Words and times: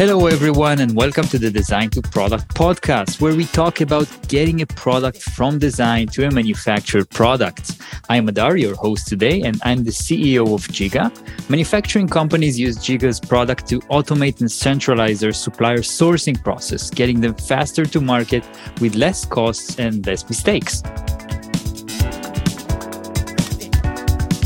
Hello, 0.00 0.28
everyone, 0.28 0.80
and 0.80 0.96
welcome 0.96 1.26
to 1.26 1.38
the 1.38 1.50
Design 1.50 1.90
to 1.90 2.00
Product 2.00 2.48
podcast, 2.54 3.20
where 3.20 3.34
we 3.34 3.44
talk 3.44 3.82
about 3.82 4.08
getting 4.28 4.62
a 4.62 4.66
product 4.66 5.20
from 5.20 5.58
design 5.58 6.06
to 6.06 6.26
a 6.26 6.30
manufactured 6.30 7.10
product. 7.10 7.76
I'm 8.08 8.26
Adar, 8.26 8.56
your 8.56 8.74
host 8.76 9.08
today, 9.08 9.42
and 9.42 9.60
I'm 9.62 9.84
the 9.84 9.90
CEO 9.90 10.54
of 10.54 10.66
Giga. 10.68 11.12
Manufacturing 11.50 12.08
companies 12.08 12.58
use 12.58 12.78
Giga's 12.78 13.20
product 13.20 13.66
to 13.66 13.80
automate 13.90 14.40
and 14.40 14.50
centralize 14.50 15.20
their 15.20 15.34
supplier 15.34 15.80
sourcing 15.80 16.42
process, 16.42 16.88
getting 16.88 17.20
them 17.20 17.34
faster 17.34 17.84
to 17.84 18.00
market 18.00 18.42
with 18.80 18.94
less 18.94 19.26
costs 19.26 19.78
and 19.78 20.06
less 20.06 20.26
mistakes. 20.30 20.82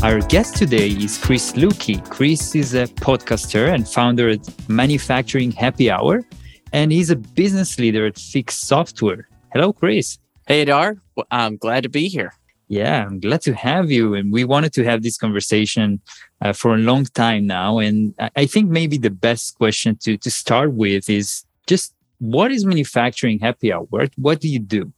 Our 0.05 0.19
guest 0.19 0.55
today 0.55 0.89
is 0.89 1.17
Chris 1.17 1.53
Luecke. 1.53 2.07
Chris 2.11 2.53
is 2.53 2.75
a 2.75 2.85
podcaster 2.85 3.73
and 3.73 3.89
founder 3.89 4.29
at 4.29 4.69
Manufacturing 4.69 5.51
Happy 5.51 5.89
Hour, 5.89 6.23
and 6.71 6.91
he's 6.91 7.09
a 7.09 7.15
business 7.15 7.79
leader 7.79 8.05
at 8.05 8.13
Fiix 8.13 8.51
Software. 8.51 9.27
Hello, 9.51 9.73
Chris. 9.73 10.19
Hey, 10.47 10.61
Adar. 10.61 10.97
I'm 11.31 11.57
glad 11.57 11.81
to 11.81 11.89
be 11.89 12.07
here. 12.07 12.35
Yeah, 12.67 13.03
I'm 13.03 13.19
glad 13.19 13.41
to 13.41 13.55
have 13.55 13.89
you. 13.89 14.13
And 14.13 14.31
we 14.31 14.43
wanted 14.43 14.73
to 14.73 14.83
have 14.83 15.01
this 15.01 15.17
conversation 15.17 15.99
uh, 16.39 16.53
for 16.53 16.75
a 16.75 16.77
long 16.77 17.05
time 17.05 17.47
now. 17.47 17.79
And 17.79 18.13
I 18.35 18.45
think 18.45 18.69
maybe 18.69 18.99
the 18.99 19.09
best 19.09 19.57
question 19.57 19.97
to, 20.03 20.17
to 20.17 20.29
start 20.29 20.73
with 20.73 21.09
is 21.09 21.45
just 21.65 21.95
what 22.19 22.51
is 22.51 22.63
manufacturing 22.63 23.39
happy 23.39 23.73
hour? 23.73 24.05
What 24.17 24.39
do 24.39 24.49
you 24.49 24.59
do? 24.59 24.93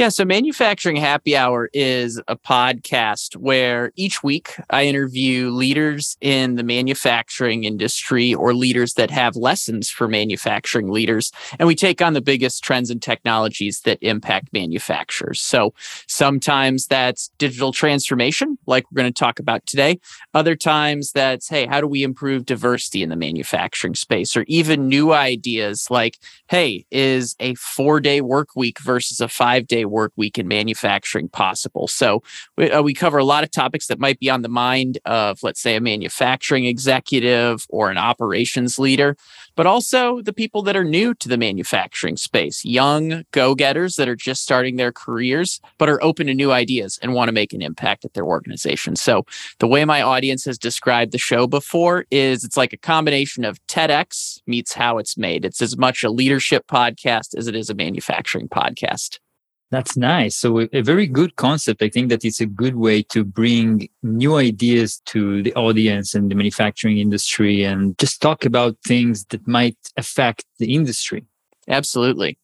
Yeah, 0.00 0.08
so 0.08 0.24
Manufacturing 0.24 0.96
Happy 0.96 1.36
Hour 1.36 1.68
is 1.74 2.18
a 2.26 2.34
podcast 2.34 3.36
where 3.36 3.92
each 3.96 4.22
week 4.22 4.56
I 4.70 4.86
interview 4.86 5.50
leaders 5.50 6.16
in 6.22 6.54
the 6.54 6.62
manufacturing 6.62 7.64
industry 7.64 8.32
or 8.32 8.54
leaders 8.54 8.94
that 8.94 9.10
have 9.10 9.36
lessons 9.36 9.90
for 9.90 10.08
manufacturing 10.08 10.88
leaders. 10.88 11.32
And 11.58 11.66
we 11.66 11.74
take 11.74 12.00
on 12.00 12.14
the 12.14 12.22
biggest 12.22 12.64
trends 12.64 12.88
and 12.88 13.02
technologies 13.02 13.82
that 13.82 13.98
impact 14.00 14.54
manufacturers. 14.54 15.42
So 15.42 15.74
sometimes 16.06 16.86
that's 16.86 17.28
digital 17.36 17.70
transformation, 17.70 18.56
like 18.66 18.90
we're 18.90 19.02
going 19.02 19.12
to 19.12 19.20
talk 19.20 19.38
about 19.38 19.66
today. 19.66 20.00
Other 20.32 20.56
times 20.56 21.12
that's, 21.12 21.46
hey, 21.46 21.66
how 21.66 21.78
do 21.78 21.86
we 21.86 22.04
improve 22.04 22.46
diversity 22.46 23.02
in 23.02 23.10
the 23.10 23.16
manufacturing 23.16 23.94
space? 23.94 24.34
Or 24.34 24.46
even 24.48 24.88
new 24.88 25.12
ideas 25.12 25.88
like, 25.90 26.16
hey, 26.48 26.86
is 26.90 27.36
a 27.38 27.54
four 27.56 28.00
day 28.00 28.22
work 28.22 28.56
week 28.56 28.80
versus 28.80 29.20
a 29.20 29.28
five 29.28 29.66
day 29.66 29.84
work 29.90 30.12
week 30.16 30.38
in 30.38 30.48
manufacturing 30.48 31.28
possible. 31.28 31.88
So 31.88 32.22
we, 32.56 32.70
uh, 32.70 32.82
we 32.82 32.94
cover 32.94 33.18
a 33.18 33.24
lot 33.24 33.44
of 33.44 33.50
topics 33.50 33.86
that 33.88 33.98
might 33.98 34.18
be 34.18 34.30
on 34.30 34.42
the 34.42 34.48
mind 34.48 34.98
of, 35.04 35.42
let's 35.42 35.60
say, 35.60 35.76
a 35.76 35.80
manufacturing 35.80 36.64
executive 36.64 37.66
or 37.68 37.90
an 37.90 37.98
operations 37.98 38.78
leader, 38.78 39.16
but 39.56 39.66
also 39.66 40.20
the 40.22 40.32
people 40.32 40.62
that 40.62 40.76
are 40.76 40.84
new 40.84 41.14
to 41.14 41.28
the 41.28 41.36
manufacturing 41.36 42.16
space, 42.16 42.64
young 42.64 43.24
go 43.32 43.54
getters 43.54 43.96
that 43.96 44.08
are 44.08 44.16
just 44.16 44.42
starting 44.42 44.76
their 44.76 44.92
careers, 44.92 45.60
but 45.78 45.88
are 45.88 46.02
open 46.02 46.26
to 46.26 46.34
new 46.34 46.52
ideas 46.52 46.98
and 47.02 47.14
want 47.14 47.28
to 47.28 47.32
make 47.32 47.52
an 47.52 47.62
impact 47.62 48.04
at 48.04 48.14
their 48.14 48.24
organization. 48.24 48.96
So 48.96 49.24
the 49.58 49.66
way 49.66 49.84
my 49.84 50.02
audience 50.02 50.44
has 50.44 50.58
described 50.58 51.12
the 51.12 51.18
show 51.18 51.46
before 51.46 52.06
is 52.10 52.44
it's 52.44 52.56
like 52.56 52.72
a 52.72 52.78
combination 52.78 53.44
of 53.44 53.64
TEDx 53.66 54.40
meets 54.46 54.72
how 54.72 54.98
it's 54.98 55.16
made. 55.16 55.44
It's 55.44 55.62
as 55.62 55.76
much 55.76 56.02
a 56.02 56.10
leadership 56.10 56.66
podcast 56.66 57.36
as 57.36 57.46
it 57.46 57.54
is 57.54 57.70
a 57.70 57.74
manufacturing 57.74 58.48
podcast. 58.48 59.18
That's 59.70 59.96
nice. 59.96 60.36
So 60.36 60.66
a 60.72 60.82
very 60.82 61.06
good 61.06 61.36
concept. 61.36 61.80
I 61.80 61.88
think 61.88 62.08
that 62.08 62.24
it's 62.24 62.40
a 62.40 62.46
good 62.46 62.74
way 62.74 63.02
to 63.04 63.22
bring 63.22 63.88
new 64.02 64.36
ideas 64.36 65.00
to 65.06 65.44
the 65.44 65.54
audience 65.54 66.12
and 66.12 66.28
the 66.28 66.34
manufacturing 66.34 66.98
industry 66.98 67.62
and 67.62 67.96
just 67.98 68.20
talk 68.20 68.44
about 68.44 68.76
things 68.84 69.26
that 69.26 69.46
might 69.46 69.76
affect 69.96 70.44
the 70.58 70.74
industry. 70.74 71.24
Absolutely. 71.68 72.36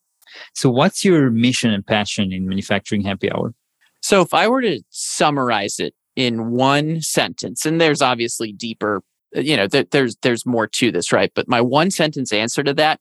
So 0.55 0.71
what's 0.71 1.05
your 1.05 1.31
mission 1.31 1.73
and 1.73 1.85
passion 1.85 2.33
in 2.33 2.47
manufacturing 2.49 3.03
happy 3.03 3.33
hour? 3.33 3.55
So 4.03 4.21
if 4.21 4.33
I 4.33 4.47
were 4.47 4.63
to 4.63 4.83
summarize 4.91 5.81
it 5.81 5.95
in 6.15 6.53
one 6.53 7.01
sentence, 7.01 7.67
and 7.67 7.81
there's 7.81 8.03
obviously 8.03 8.53
deeper, 8.53 9.03
uh, 9.37 9.41
you 9.41 9.57
know, 9.57 9.67
th- 9.67 9.91
there's 9.91 10.17
there's 10.23 10.47
more 10.47 10.69
to 10.69 10.93
this, 10.93 11.11
right? 11.11 11.33
But 11.35 11.49
my 11.49 11.61
one 11.61 11.91
sentence 11.91 12.33
answer 12.33 12.63
to 12.63 12.75
that 12.75 13.01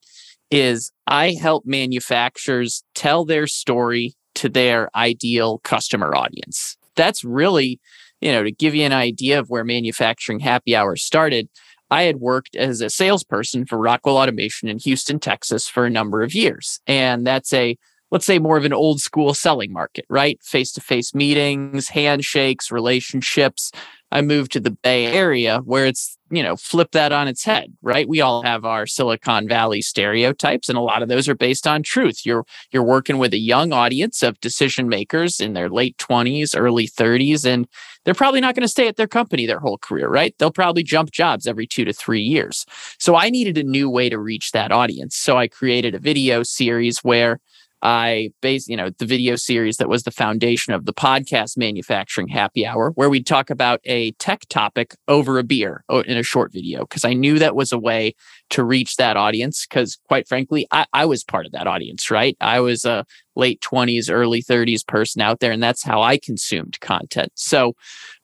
is 0.50 0.92
I 1.06 1.32
help 1.32 1.64
manufacturers 1.66 2.82
tell 2.94 3.24
their 3.24 3.46
story 3.46 4.14
to 4.36 4.48
their 4.48 4.90
ideal 4.96 5.58
customer 5.58 6.14
audience. 6.14 6.76
That's 6.94 7.24
really, 7.24 7.80
you 8.20 8.32
know, 8.32 8.44
to 8.44 8.52
give 8.52 8.74
you 8.74 8.84
an 8.84 8.92
idea 8.92 9.38
of 9.38 9.50
where 9.50 9.64
manufacturing 9.64 10.40
happy 10.40 10.76
hour 10.76 10.96
started. 10.96 11.48
I 11.90 12.02
had 12.02 12.16
worked 12.16 12.56
as 12.56 12.80
a 12.80 12.90
salesperson 12.90 13.64
for 13.64 13.78
Rockwell 13.78 14.18
Automation 14.18 14.68
in 14.68 14.78
Houston, 14.80 15.20
Texas 15.20 15.68
for 15.68 15.86
a 15.86 15.90
number 15.90 16.22
of 16.22 16.34
years. 16.34 16.80
And 16.86 17.26
that's 17.26 17.52
a, 17.52 17.78
let's 18.10 18.26
say, 18.26 18.38
more 18.38 18.56
of 18.56 18.64
an 18.64 18.72
old 18.72 19.00
school 19.00 19.34
selling 19.34 19.72
market, 19.72 20.04
right? 20.08 20.38
Face 20.42 20.72
to 20.72 20.80
face 20.80 21.14
meetings, 21.14 21.88
handshakes, 21.88 22.72
relationships. 22.72 23.70
I 24.12 24.22
moved 24.22 24.52
to 24.52 24.60
the 24.60 24.70
Bay 24.70 25.06
Area 25.06 25.60
where 25.64 25.84
it's, 25.84 26.16
you 26.30 26.42
know, 26.42 26.56
flip 26.56 26.92
that 26.92 27.12
on 27.12 27.28
its 27.28 27.44
head, 27.44 27.72
right? 27.82 28.08
We 28.08 28.20
all 28.20 28.42
have 28.42 28.64
our 28.64 28.86
Silicon 28.86 29.48
Valley 29.48 29.82
stereotypes 29.82 30.68
and 30.68 30.78
a 30.78 30.80
lot 30.80 31.02
of 31.02 31.08
those 31.08 31.28
are 31.28 31.34
based 31.34 31.66
on 31.66 31.82
truth. 31.82 32.24
You're 32.24 32.44
you're 32.72 32.84
working 32.84 33.18
with 33.18 33.32
a 33.32 33.38
young 33.38 33.72
audience 33.72 34.22
of 34.22 34.40
decision 34.40 34.88
makers 34.88 35.40
in 35.40 35.54
their 35.54 35.68
late 35.68 35.96
20s, 35.98 36.54
early 36.56 36.86
30s 36.88 37.44
and 37.44 37.66
they're 38.04 38.14
probably 38.14 38.40
not 38.40 38.54
going 38.54 38.62
to 38.62 38.68
stay 38.68 38.86
at 38.86 38.96
their 38.96 39.08
company 39.08 39.46
their 39.46 39.58
whole 39.58 39.78
career, 39.78 40.08
right? 40.08 40.34
They'll 40.38 40.52
probably 40.52 40.84
jump 40.84 41.10
jobs 41.10 41.46
every 41.46 41.66
2 41.66 41.84
to 41.84 41.92
3 41.92 42.20
years. 42.20 42.64
So 42.98 43.16
I 43.16 43.30
needed 43.30 43.58
a 43.58 43.64
new 43.64 43.90
way 43.90 44.08
to 44.08 44.18
reach 44.18 44.52
that 44.52 44.70
audience. 44.70 45.16
So 45.16 45.36
I 45.36 45.48
created 45.48 45.94
a 45.94 45.98
video 45.98 46.42
series 46.44 46.98
where 46.98 47.40
I 47.86 48.30
base, 48.42 48.66
you 48.66 48.76
know, 48.76 48.90
the 48.90 49.06
video 49.06 49.36
series 49.36 49.76
that 49.76 49.88
was 49.88 50.02
the 50.02 50.10
foundation 50.10 50.74
of 50.74 50.86
the 50.86 50.92
podcast 50.92 51.56
manufacturing 51.56 52.26
happy 52.26 52.66
hour, 52.66 52.90
where 52.90 53.08
we'd 53.08 53.26
talk 53.26 53.48
about 53.48 53.78
a 53.84 54.10
tech 54.12 54.40
topic 54.48 54.96
over 55.06 55.38
a 55.38 55.44
beer 55.44 55.84
oh, 55.88 56.00
in 56.00 56.16
a 56.16 56.24
short 56.24 56.52
video. 56.52 56.84
Cause 56.86 57.04
I 57.04 57.12
knew 57.12 57.38
that 57.38 57.54
was 57.54 57.70
a 57.70 57.78
way 57.78 58.16
to 58.50 58.64
reach 58.64 58.96
that 58.96 59.16
audience. 59.16 59.66
Cause 59.66 59.98
quite 60.06 60.28
frankly, 60.28 60.66
I, 60.70 60.86
I 60.92 61.04
was 61.04 61.24
part 61.24 61.46
of 61.46 61.52
that 61.52 61.66
audience, 61.66 62.10
right? 62.10 62.36
I 62.40 62.60
was 62.60 62.84
a 62.84 63.04
late 63.36 63.60
20s, 63.60 64.10
early 64.10 64.42
30s 64.42 64.86
person 64.86 65.22
out 65.22 65.40
there, 65.40 65.52
and 65.52 65.62
that's 65.62 65.84
how 65.84 66.02
I 66.02 66.18
consumed 66.18 66.80
content. 66.80 67.32
So, 67.34 67.74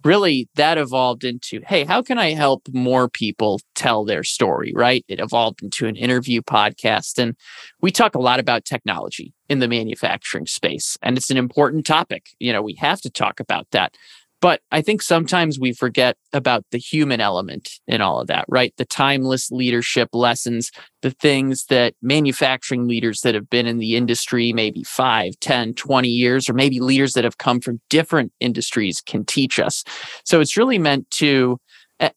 really, 0.03 0.49
that 0.56 0.78
evolved 0.78 1.22
into 1.22 1.61
hey, 1.66 1.84
how 1.84 2.03
can 2.03 2.19
I 2.19 2.31
help 2.31 2.66
more 2.72 3.09
people 3.09 3.61
tell 3.75 4.05
their 4.05 4.25
story, 4.25 4.72
right? 4.75 5.05
It 5.09 5.21
evolved 5.21 5.62
into 5.62 5.87
an 5.87 5.97
interview 5.97 6.41
podcast. 6.41 7.19
And 7.19 7.37
we 7.81 7.91
talk 7.91 8.15
a 8.15 8.21
lot 8.21 8.41
about 8.41 8.65
technology 8.65 9.32
in 9.49 9.61
the 9.61 9.69
manufacturing 9.69 10.47
space, 10.47 10.97
and 11.03 11.16
it's 11.16 11.31
an 11.31 11.37
important 11.37 11.87
topic. 11.87 12.31
You 12.38 12.53
know, 12.53 12.62
we 12.62 12.75
have 12.75 13.00
to 13.03 13.11
talk 13.11 13.38
about 13.38 13.66
that. 13.72 13.94
But 14.43 14.61
I 14.73 14.83
think 14.83 15.03
sometimes 15.03 15.61
we 15.61 15.73
forget 15.73 16.17
about 16.33 16.65
the 16.73 16.79
human 16.79 17.21
element 17.21 17.79
in 17.87 18.01
all 18.01 18.21
of 18.21 18.27
that, 18.27 18.45
right? 18.49 18.75
The 18.77 18.85
timeless 18.85 19.53
leadership 19.53 20.09
lessons, 20.13 20.73
the 21.01 21.13
things 21.13 21.67
that 21.67 21.95
manufacturing 22.03 22.89
leaders 22.89 23.21
that 23.21 23.37
have 23.37 23.49
been 23.49 23.69
in 23.69 23.79
the 23.79 23.95
industry 23.95 24.53
maybe 24.53 24.83
5, 24.83 25.35
10, 25.41 25.75
20 25.75 26.09
years, 26.09 26.51
or 26.51 26.55
maybe 26.55 26.81
leaders 26.81 27.13
that 27.13 27.23
have 27.23 27.39
come 27.39 27.61
from 27.61 27.81
different 27.89 28.33
industries 28.41 29.01
can 29.01 29.25
teach 29.25 29.61
us. 29.61 29.85
So 30.25 30.41
it's 30.41 30.57
really 30.57 30.79
meant 30.79 31.09
to, 31.13 31.59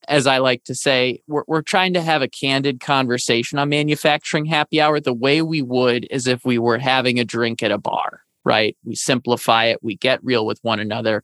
as 0.07 0.25
I 0.25 0.39
like 0.39 0.63
to 0.63 0.73
say, 0.73 1.21
we're, 1.27 1.43
we're 1.47 1.61
trying 1.61 1.93
to 1.93 2.01
have 2.01 2.23
a 2.23 2.27
candid 2.27 2.79
conversation 2.79 3.59
on 3.59 3.69
manufacturing 3.69 4.45
happy 4.45 4.81
hour 4.81 4.99
the 4.99 5.13
way 5.13 5.43
we 5.43 5.61
would 5.61 6.07
as 6.09 6.25
if 6.25 6.43
we 6.43 6.57
were 6.57 6.79
having 6.79 7.19
a 7.19 7.23
drink 7.23 7.61
at 7.61 7.69
a 7.69 7.77
bar, 7.77 8.21
right? 8.43 8.75
We 8.83 8.95
simplify 8.95 9.65
it, 9.65 9.83
we 9.83 9.95
get 9.95 10.23
real 10.23 10.43
with 10.47 10.57
one 10.63 10.79
another 10.79 11.23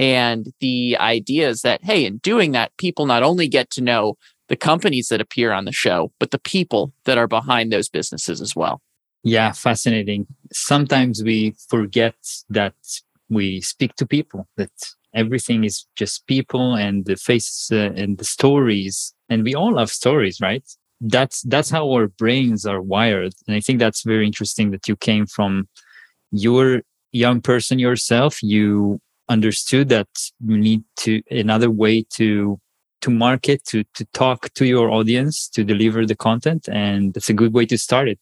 and 0.00 0.50
the 0.60 0.96
idea 0.98 1.50
is 1.50 1.60
that, 1.60 1.84
hey, 1.84 2.06
in 2.06 2.16
doing 2.18 2.52
that, 2.52 2.74
people 2.78 3.04
not 3.04 3.22
only 3.22 3.46
get 3.46 3.70
to 3.72 3.82
know 3.82 4.16
the 4.48 4.56
companies 4.56 5.08
that 5.08 5.20
appear 5.20 5.52
on 5.52 5.66
the 5.66 5.72
show, 5.72 6.10
but 6.18 6.30
the 6.30 6.38
people 6.38 6.94
that 7.04 7.18
are 7.18 7.28
behind 7.28 7.70
those 7.70 7.90
businesses 7.90 8.40
as 8.40 8.56
well. 8.56 8.80
Yeah, 9.22 9.52
fascinating. 9.52 10.26
Sometimes 10.50 11.22
we 11.22 11.54
forget 11.68 12.14
that 12.48 12.72
we 13.28 13.60
speak 13.60 13.94
to 13.96 14.06
people, 14.06 14.48
that 14.56 14.72
everything 15.14 15.64
is 15.64 15.84
just 15.96 16.26
people 16.26 16.74
and 16.74 17.04
the 17.04 17.16
faces 17.16 17.68
uh, 17.70 17.92
and 17.94 18.16
the 18.16 18.24
stories. 18.24 19.12
And 19.28 19.44
we 19.44 19.54
all 19.54 19.76
have 19.76 19.90
stories, 19.90 20.40
right? 20.40 20.64
That's 21.02 21.42
that's 21.42 21.68
how 21.68 21.92
our 21.92 22.08
brains 22.08 22.64
are 22.64 22.80
wired. 22.80 23.34
And 23.46 23.54
I 23.54 23.60
think 23.60 23.78
that's 23.78 24.02
very 24.02 24.24
interesting 24.24 24.70
that 24.70 24.88
you 24.88 24.96
came 24.96 25.26
from 25.26 25.68
your 26.30 26.80
young 27.12 27.42
person 27.42 27.78
yourself. 27.78 28.42
You 28.42 28.98
understood 29.30 29.88
that 29.88 30.08
you 30.44 30.58
need 30.58 30.82
to 30.96 31.22
another 31.30 31.70
way 31.70 32.04
to 32.16 32.60
to 33.00 33.10
market 33.10 33.64
to 33.64 33.84
to 33.94 34.04
talk 34.12 34.52
to 34.54 34.66
your 34.66 34.90
audience 34.90 35.48
to 35.48 35.64
deliver 35.64 36.04
the 36.04 36.16
content 36.16 36.68
and 36.70 37.16
it's 37.16 37.30
a 37.30 37.32
good 37.32 37.54
way 37.54 37.64
to 37.64 37.78
start 37.78 38.08
it. 38.08 38.18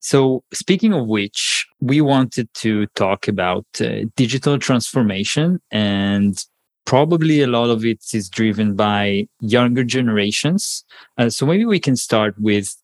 So 0.00 0.44
speaking 0.54 0.92
of 0.94 1.06
which 1.06 1.66
we 1.80 2.00
wanted 2.00 2.48
to 2.54 2.86
talk 2.94 3.28
about 3.28 3.66
uh, 3.80 4.04
digital 4.14 4.58
transformation 4.58 5.60
and 5.70 6.42
probably 6.86 7.42
a 7.42 7.48
lot 7.48 7.68
of 7.68 7.84
it 7.84 7.98
is 8.14 8.28
driven 8.28 8.76
by 8.76 9.26
younger 9.40 9.82
generations. 9.82 10.84
Uh, 11.18 11.28
so 11.28 11.44
maybe 11.44 11.64
we 11.64 11.80
can 11.80 11.96
start 11.96 12.34
with 12.38 12.74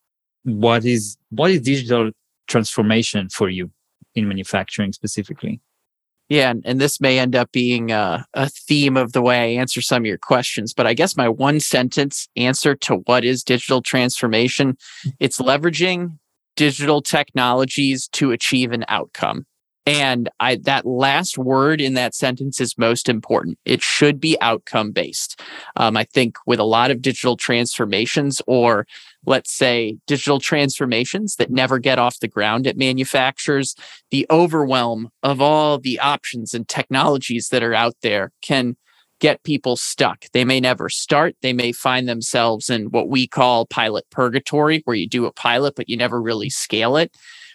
what 0.43 0.83
is 0.83 1.17
what 1.29 1.49
is 1.49 1.61
digital 1.61 2.11
transformation 2.47 3.29
for 3.29 3.49
you 3.49 3.71
in 4.15 4.27
manufacturing 4.27 4.91
specifically 4.91 5.61
yeah, 6.33 6.49
and, 6.49 6.63
and 6.65 6.81
this 6.81 6.99
may 6.99 7.19
end 7.19 7.35
up 7.35 7.51
being 7.51 7.91
a, 7.91 8.25
a 8.33 8.49
theme 8.49 8.97
of 8.97 9.11
the 9.11 9.21
way 9.21 9.37
I 9.37 9.61
answer 9.61 9.83
some 9.83 10.01
of 10.01 10.07
your 10.07 10.17
questions, 10.17 10.73
but 10.73 10.87
I 10.87 10.95
guess 10.95 11.15
my 11.15 11.29
one 11.29 11.59
sentence 11.59 12.27
answer 12.35 12.73
to 12.73 12.95
what 13.05 13.23
is 13.23 13.43
digital 13.43 13.83
transformation, 13.83 14.75
it's 15.19 15.39
leveraging 15.39 16.17
digital 16.55 17.03
technologies 17.03 18.07
to 18.13 18.31
achieve 18.31 18.71
an 18.71 18.83
outcome. 18.87 19.45
And 19.85 20.29
I 20.39 20.55
that 20.63 20.85
last 20.85 21.37
word 21.37 21.81
in 21.81 21.93
that 21.95 22.15
sentence 22.15 22.61
is 22.61 22.77
most 22.77 23.09
important. 23.09 23.59
It 23.65 23.81
should 23.81 24.19
be 24.19 24.37
outcome 24.39 24.91
based. 24.91 25.41
Um, 25.75 25.97
I 25.97 26.05
think 26.05 26.37
with 26.47 26.59
a 26.59 26.65
lot 26.65 26.89
of 26.89 27.01
digital 27.01 27.35
transformations, 27.35 28.41
or 28.47 28.87
let's 29.25 29.51
say 29.51 29.97
digital 30.07 30.39
transformations 30.39 31.35
that 31.35 31.51
never 31.51 31.79
get 31.79 31.99
off 31.99 32.19
the 32.19 32.29
ground 32.29 32.65
at 32.65 32.77
manufacturers, 32.77 33.75
the 34.09 34.25
overwhelm 34.29 35.09
of 35.21 35.41
all 35.41 35.77
the 35.79 35.99
options 35.99 36.53
and 36.53 36.67
technologies 36.67 37.49
that 37.49 37.63
are 37.63 37.73
out 37.73 37.95
there 38.01 38.31
can 38.41 38.77
get 39.19 39.43
people 39.43 39.75
stuck. 39.75 40.25
They 40.33 40.45
may 40.45 40.59
never 40.59 40.89
start. 40.89 41.35
They 41.41 41.53
may 41.53 41.71
find 41.71 42.07
themselves 42.07 42.69
in 42.69 42.85
what 42.85 43.09
we 43.09 43.27
call 43.27 43.65
pilot 43.65 44.05
purgatory, 44.11 44.81
where 44.85 44.95
you 44.95 45.07
do 45.07 45.25
a 45.25 45.33
pilot, 45.33 45.75
but 45.75 45.89
you 45.89 45.97
never 45.97 46.21
really 46.21 46.49
scale 46.49 46.95
it 46.95 47.11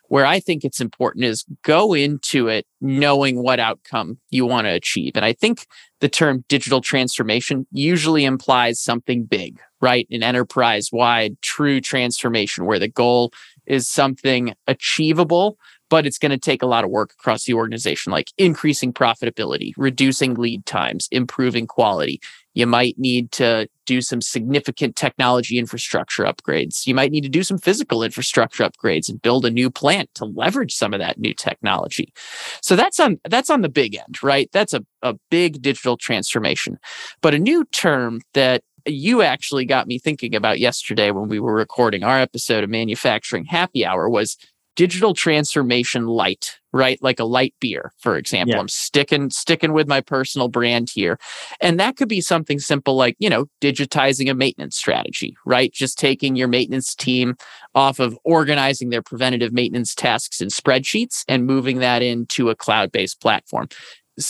where 0.09 0.27
I 0.27 0.41
think 0.41 0.65
it's 0.65 0.81
important 0.81 1.25
is 1.25 1.45
go 1.63 1.95
into 1.95 2.49
it 2.49 2.67
knowing 2.81 3.43
what 3.43 3.61
outcome 3.61 4.19
you 4.31 4.47
want 4.47 4.67
to 4.67 4.73
achieve. 4.73 5.13
And 5.15 5.25
I 5.25 5.33
think 5.33 5.67
the 6.01 6.09
term 6.09 6.45
digital 6.49 6.81
transformation 6.81 7.67
usually 7.71 8.25
implies 8.25 8.81
something 8.81 9.25
big, 9.25 9.61
right? 9.81 10.07
An 10.11 10.23
enterprise 10.23 10.91
wide 10.93 11.41
true 11.43 11.81
transformation 11.81 12.65
where 12.65 12.79
the 12.79 12.89
goal 12.89 13.33
is 13.67 13.89
something 13.89 14.55
achievable, 14.67 15.59
but 15.89 16.07
it's 16.07 16.19
going 16.19 16.31
to 16.31 16.39
take 16.39 16.63
a 16.63 16.67
lot 16.67 16.85
of 16.85 16.91
work 16.91 17.13
across 17.13 17.45
the 17.45 17.55
organization, 17.55 18.13
like 18.13 18.29
increasing 18.39 18.93
profitability, 18.93 19.73
reducing 19.77 20.35
lead 20.35 20.67
times, 20.67 21.09
improving 21.11 21.67
quality. 21.67 22.21
You 22.55 22.67
might 22.67 22.99
need 22.99 23.31
to 23.33 23.69
do 23.87 24.01
some 24.01 24.21
significant 24.21 24.97
technology 24.97 25.59
infrastructure 25.59 26.25
upgrades. 26.25 26.87
You 26.87 26.95
might 26.95 27.13
need 27.13 27.23
to 27.23 27.29
do 27.29 27.43
some 27.43 27.57
physical 27.57 28.03
infrastructure 28.03 28.69
upgrades 28.69 29.09
and 29.09 29.23
build 29.23 29.47
a 29.47 29.51
new 29.51 29.71
plant 29.71 30.13
to 30.15 30.25
leverage 30.25 30.75
some 30.75 30.93
of 30.93 31.01
that 31.01 31.19
new 31.19 31.33
technology. 31.35 32.13
So 32.61 32.75
that's 32.75 32.99
on 32.99 33.21
that's 33.29 33.49
on 33.49 33.63
the 33.63 33.69
big 33.69 33.95
end, 33.95 34.23
right? 34.23 34.51
That's 34.53 34.75
a, 34.75 34.85
a 35.03 35.15
big 35.31 35.63
digital 35.63 35.97
transformation. 35.97 36.79
But 37.23 37.35
a 37.35 37.39
new 37.39 37.65
term 37.67 38.21
that 38.35 38.63
you 38.85 39.23
actually 39.23 39.65
got 39.65 39.87
me 39.87 39.99
thinking 39.99 40.35
about 40.35 40.59
yesterday 40.59 41.11
when 41.11 41.29
we 41.29 41.41
were 41.41 41.55
recording 41.55 42.03
our 42.03 42.19
episode 42.19 42.65
of 42.65 42.71
Manufacturing 42.71 43.45
Happy 43.45 43.85
Hour 43.85 44.09
was 44.09 44.37
digital 44.79 45.13
transformation 45.13 46.07
light 46.07 46.57
right? 46.73 47.03
Like 47.03 47.19
a 47.19 47.25
light 47.25 47.55
beer 47.61 47.93
for 47.99 48.17
example. 48.17 48.55
Yeah. 48.55 48.61
i'm 48.61 48.69
sticking 48.69 49.31
sticking 49.31 49.73
with 49.73 49.89
my 49.89 50.01
personal 50.01 50.49
brand 50.49 50.89
here. 50.89 51.19
And 51.61 51.81
that 51.81 51.97
could 51.97 52.09
be 52.09 52.21
something 52.21 52.61
simple 52.61 52.95
like 52.95 53.17
you 53.19 53.29
know 53.29 53.47
digitizing 53.61 54.31
a 54.31 54.35
maintenance 54.35 54.77
strategy 54.77 55.37
right? 55.45 55.73
Just 55.73 55.99
taking 55.99 56.37
your 56.37 56.47
maintenance 56.47 56.95
team 56.95 57.35
off 57.75 57.99
of 57.99 58.17
organizing 58.23 58.91
their 58.91 59.03
preventative 59.03 59.53
maintenance 59.53 59.97
tasks 59.97 60.41
in 60.41 60.49
spreadsheets 60.49 61.25
and 61.27 61.45
moving 61.45 61.81
that 61.81 62.03
into 62.03 62.49
a 62.49 62.55
cloud-based 62.55 63.21
platform 63.21 63.67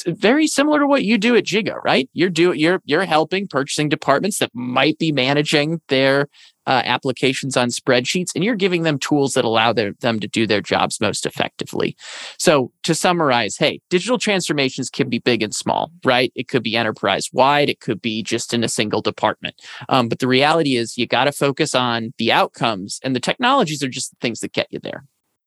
very 0.06 0.46
similar 0.46 0.78
to 0.80 0.86
what 0.86 1.04
you 1.04 1.18
do 1.18 1.36
at 1.36 1.44
Giga, 1.44 1.82
right? 1.84 2.08
You're 2.12 2.30
do 2.30 2.52
you're 2.52 2.80
you're 2.84 3.04
helping 3.04 3.48
purchasing 3.48 3.88
departments 3.88 4.38
that 4.38 4.50
might 4.54 4.98
be 4.98 5.12
managing 5.12 5.80
their 5.88 6.28
uh, 6.66 6.82
applications 6.84 7.56
on 7.56 7.70
spreadsheets, 7.70 8.32
and 8.34 8.44
you're 8.44 8.54
giving 8.54 8.82
them 8.82 8.98
tools 8.98 9.32
that 9.32 9.44
allow 9.44 9.72
their, 9.72 9.94
them 10.00 10.20
to 10.20 10.28
do 10.28 10.46
their 10.46 10.60
jobs 10.60 11.00
most 11.00 11.24
effectively. 11.24 11.96
So, 12.38 12.70
to 12.82 12.94
summarize, 12.94 13.56
hey, 13.56 13.80
digital 13.88 14.18
transformations 14.18 14.90
can 14.90 15.08
be 15.08 15.18
big 15.18 15.42
and 15.42 15.54
small, 15.54 15.90
right? 16.04 16.30
It 16.34 16.48
could 16.48 16.62
be 16.62 16.76
enterprise 16.76 17.30
wide, 17.32 17.70
it 17.70 17.80
could 17.80 18.02
be 18.02 18.22
just 18.22 18.52
in 18.52 18.62
a 18.62 18.68
single 18.68 19.00
department. 19.00 19.54
Um, 19.88 20.08
but 20.08 20.18
the 20.18 20.28
reality 20.28 20.76
is, 20.76 20.98
you 20.98 21.06
got 21.06 21.24
to 21.24 21.32
focus 21.32 21.74
on 21.74 22.12
the 22.18 22.30
outcomes, 22.32 23.00
and 23.02 23.16
the 23.16 23.20
technologies 23.20 23.82
are 23.82 23.88
just 23.88 24.10
the 24.10 24.16
things 24.20 24.40
that 24.40 24.52
get 24.52 24.66
you 24.70 24.78
there 24.78 25.04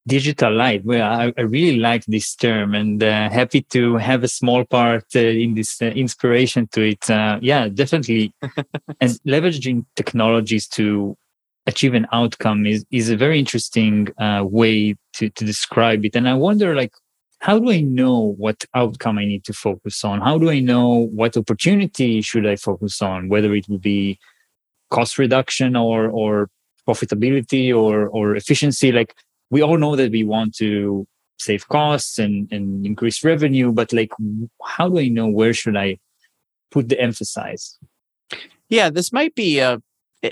digital 0.08 0.52
light 0.52 0.84
well 0.84 1.12
I, 1.12 1.34
I, 1.38 1.42
really 1.42 1.78
like 1.78 2.04
this 2.06 2.36
term 2.36 2.74
and 2.74 3.04
uh, 3.04 3.30
happy 3.30 3.62
to 3.70 3.98
have 3.98 4.24
a 4.24 4.28
small 4.28 4.66
part 4.66 5.06
uh, 5.16 5.20
in 5.20 5.54
this 5.54 5.80
uh, 5.82 5.86
inspiration 5.86 6.68
to 6.72 6.82
it. 6.82 7.10
Uh, 7.10 7.38
yeah 7.42 7.68
definitely. 7.68 8.34
And 9.00 9.12
leveraging 9.28 9.86
technologies 9.96 10.68
to 10.70 11.18
achieve 11.68 11.94
an 11.94 12.08
outcome 12.12 12.66
is 12.66 12.84
is 12.92 13.10
a 13.10 13.16
very 13.16 13.38
interesting 13.38 14.08
uh, 14.18 14.44
way 14.44 14.96
to 15.14 15.30
to 15.30 15.46
describe 15.46 16.04
it. 16.04 16.16
And 16.16 16.28
i 16.28 16.34
wonder 16.34 16.76
like 16.76 16.94
how 17.40 17.60
do 17.60 17.72
i 17.72 17.82
know 17.82 18.36
what 18.38 18.66
outcome 18.74 19.20
i 19.20 19.26
need 19.26 19.44
to 19.46 19.54
focus 19.54 20.04
on? 20.04 20.22
How 20.22 20.40
do 20.40 20.50
i 20.50 20.60
know 20.60 21.10
what 21.14 21.38
opportunity 21.38 22.22
should 22.22 22.48
i 22.48 22.56
focus 22.56 23.04
on? 23.04 23.30
Whether 23.30 23.54
it 23.54 23.70
would 23.70 23.82
be 23.82 24.18
cost 24.90 25.20
reduction 25.20 25.76
or 25.76 26.10
or 26.10 26.50
profitability 26.88 27.72
or 27.72 28.08
or 28.08 28.36
efficiency? 28.36 28.92
Like 28.92 29.14
we 29.52 29.62
all 29.62 29.78
know 29.78 29.96
that 29.96 30.12
we 30.12 30.24
want 30.24 30.56
to 30.56 31.08
save 31.38 31.68
costs 31.68 32.18
and, 32.18 32.52
and 32.52 32.86
increase 32.86 33.24
revenue, 33.24 33.72
but 33.72 33.94
like, 33.94 34.12
how 34.64 34.90
do 34.90 35.00
I 35.00 35.08
know 35.08 35.28
where 35.28 35.54
should 35.54 35.78
I 35.78 36.00
put 36.72 36.90
the 36.90 37.00
emphasis? 37.00 37.78
Yeah, 38.70 38.90
this 38.90 39.12
might 39.12 39.36
be 39.36 39.60
a 39.60 39.82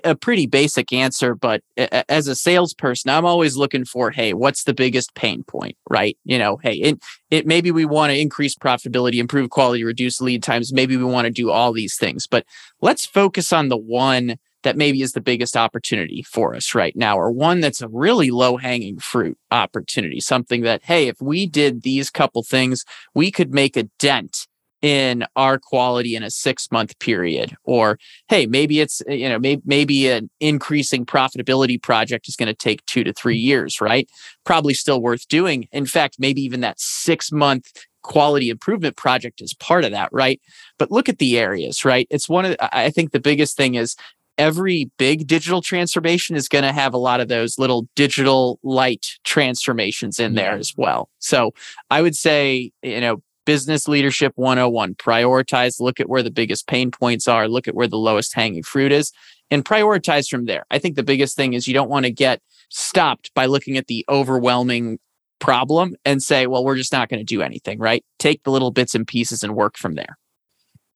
a 0.03 0.15
pretty 0.15 0.45
basic 0.45 0.93
answer, 0.93 1.33
but 1.33 1.63
as 1.77 2.27
a 2.27 2.35
salesperson, 2.35 3.09
I'm 3.09 3.25
always 3.25 3.57
looking 3.57 3.85
for, 3.85 4.11
hey, 4.11 4.33
what's 4.33 4.63
the 4.63 4.73
biggest 4.73 5.15
pain 5.15 5.43
point, 5.43 5.77
right? 5.89 6.15
You 6.25 6.37
know, 6.37 6.57
hey, 6.57 6.75
it, 6.75 6.99
it 7.31 7.47
maybe 7.47 7.71
we 7.71 7.85
want 7.85 8.11
to 8.11 8.19
increase 8.19 8.55
profitability, 8.55 9.15
improve 9.15 9.49
quality, 9.49 9.83
reduce 9.83 10.21
lead 10.21 10.43
times. 10.43 10.71
Maybe 10.71 10.95
we 10.95 11.05
want 11.05 11.25
to 11.25 11.31
do 11.31 11.49
all 11.49 11.73
these 11.73 11.97
things, 11.97 12.27
but 12.27 12.45
let's 12.81 13.05
focus 13.05 13.51
on 13.51 13.69
the 13.69 13.77
one 13.77 14.37
that 14.63 14.77
maybe 14.77 15.01
is 15.01 15.13
the 15.13 15.21
biggest 15.21 15.55
opportunity 15.55 16.23
for 16.23 16.55
us 16.55 16.75
right 16.75 16.95
now, 16.95 17.17
or 17.17 17.31
one 17.31 17.59
that's 17.59 17.81
a 17.81 17.87
really 17.87 18.31
low 18.31 18.57
hanging 18.57 18.99
fruit 18.99 19.37
opportunity. 19.51 20.19
Something 20.19 20.61
that, 20.61 20.83
hey, 20.83 21.07
if 21.07 21.21
we 21.21 21.45
did 21.45 21.83
these 21.83 22.09
couple 22.09 22.43
things, 22.43 22.83
we 23.13 23.31
could 23.31 23.53
make 23.53 23.77
a 23.77 23.83
dent 23.99 24.47
in 24.81 25.25
our 25.35 25.57
quality 25.59 26.15
in 26.15 26.23
a 26.23 26.31
six 26.31 26.71
month 26.71 26.97
period. 26.99 27.55
Or 27.63 27.97
hey 28.27 28.45
maybe 28.45 28.79
it's 28.79 29.01
eh, 29.07 29.13
you 29.13 29.29
know 29.29 29.39
maybe, 29.39 29.61
maybe 29.65 30.09
an 30.09 30.29
increasing 30.39 31.05
profitability 31.05 31.81
project 31.81 32.27
is 32.27 32.35
going 32.35 32.47
to 32.47 32.53
take 32.53 32.85
two 32.85 33.03
to 33.03 33.13
three 33.13 33.37
years 33.37 33.81
right? 33.81 34.09
Probably 34.45 34.73
still 34.73 35.01
worth 35.01 35.27
doing. 35.27 35.67
In 35.71 35.85
fact 35.85 36.15
maybe 36.19 36.41
even 36.41 36.61
that 36.61 36.79
six 36.79 37.31
month 37.31 37.71
quality 38.01 38.49
improvement 38.49 38.95
project 38.95 39.41
is 39.41 39.53
part 39.53 39.83
of 39.83 39.91
that 39.91 40.09
right? 40.13 40.39
But 40.77 40.91
look 40.91 41.09
at 41.09 41.19
the 41.19 41.37
areas 41.37 41.83
right? 41.83 42.07
It's 42.09 42.29
one 42.29 42.45
of 42.45 42.55
i 42.59 42.89
think 42.89 43.11
the 43.11 43.19
biggest 43.19 43.57
thing 43.57 43.75
is 43.75 43.95
every 44.39 44.89
big 44.97 45.27
digital 45.27 45.61
transformation 45.61 46.35
is 46.35 46.47
going 46.47 46.63
to 46.63 46.71
have 46.71 46.93
a 46.93 46.97
lot 46.97 47.19
of 47.19 47.27
those 47.27 47.59
little 47.59 47.87
digital 47.95 48.57
light 48.63 49.19
transformations 49.25 50.19
in 50.19 50.33
there 50.33 50.53
as 50.53 50.73
well. 50.75 51.09
So 51.19 51.51
I 51.91 52.01
would 52.01 52.15
say, 52.15 52.71
you 52.81 53.01
know, 53.01 53.21
business 53.45 53.87
leadership 53.87 54.31
101 54.35 54.95
prioritize, 54.95 55.81
look 55.81 55.99
at 55.99 56.07
where 56.07 56.23
the 56.23 56.31
biggest 56.31 56.67
pain 56.67 56.89
points 56.89 57.27
are, 57.27 57.47
look 57.47 57.67
at 57.67 57.75
where 57.75 57.87
the 57.87 57.97
lowest 57.97 58.33
hanging 58.33 58.63
fruit 58.63 58.91
is, 58.91 59.11
and 59.51 59.65
prioritize 59.65 60.29
from 60.29 60.45
there. 60.45 60.65
I 60.71 60.79
think 60.79 60.95
the 60.95 61.03
biggest 61.03 61.35
thing 61.35 61.53
is 61.53 61.67
you 61.67 61.73
don't 61.73 61.89
want 61.89 62.05
to 62.05 62.11
get 62.11 62.41
stopped 62.69 63.33
by 63.33 63.45
looking 63.45 63.75
at 63.75 63.87
the 63.87 64.05
overwhelming 64.07 64.99
problem 65.39 65.95
and 66.05 66.23
say, 66.23 66.47
well, 66.47 66.63
we're 66.63 66.75
just 66.77 66.93
not 66.93 67.09
going 67.09 67.19
to 67.19 67.25
do 67.25 67.41
anything, 67.41 67.79
right? 67.79 68.05
Take 68.19 68.43
the 68.43 68.51
little 68.51 68.71
bits 68.71 68.95
and 68.95 69.05
pieces 69.05 69.43
and 69.43 69.55
work 69.55 69.77
from 69.77 69.95
there. 69.95 70.17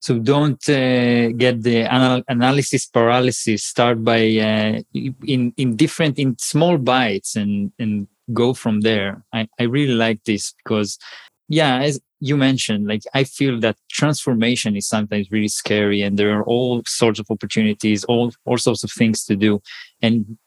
So 0.04 0.20
don't 0.20 0.62
uh, 0.68 1.30
get 1.30 1.64
the 1.64 1.88
anal- 1.90 2.26
analysis 2.28 2.86
paralysis. 2.86 3.64
Start 3.64 4.04
by 4.04 4.20
uh, 4.50 4.82
in 5.26 5.54
in 5.56 5.78
different 5.78 6.20
in 6.20 6.38
small 6.38 6.78
bites 6.78 7.38
and 7.38 7.72
and 7.80 8.10
go 8.34 8.54
from 8.54 8.82
there. 8.82 9.24
I 9.32 9.48
I 9.62 9.64
really 9.64 9.94
like 9.94 10.22
this 10.26 10.54
because 10.58 11.00
yeah, 11.48 11.78
as 11.78 12.02
you 12.20 12.36
mentioned, 12.36 12.86
like 12.86 13.04
I 13.14 13.24
feel 13.24 13.62
that 13.62 13.78
transformation 13.90 14.76
is 14.76 14.90
sometimes 14.90 15.32
really 15.32 15.48
scary, 15.48 16.02
and 16.02 16.20
there 16.20 16.38
are 16.38 16.44
all 16.44 16.84
sorts 16.86 17.22
of 17.22 17.28
opportunities, 17.30 18.04
all 18.04 18.34
all 18.44 18.58
sorts 18.58 18.84
of 18.84 18.92
things 18.92 19.24
to 19.28 19.38
do, 19.38 19.62
and 20.02 20.38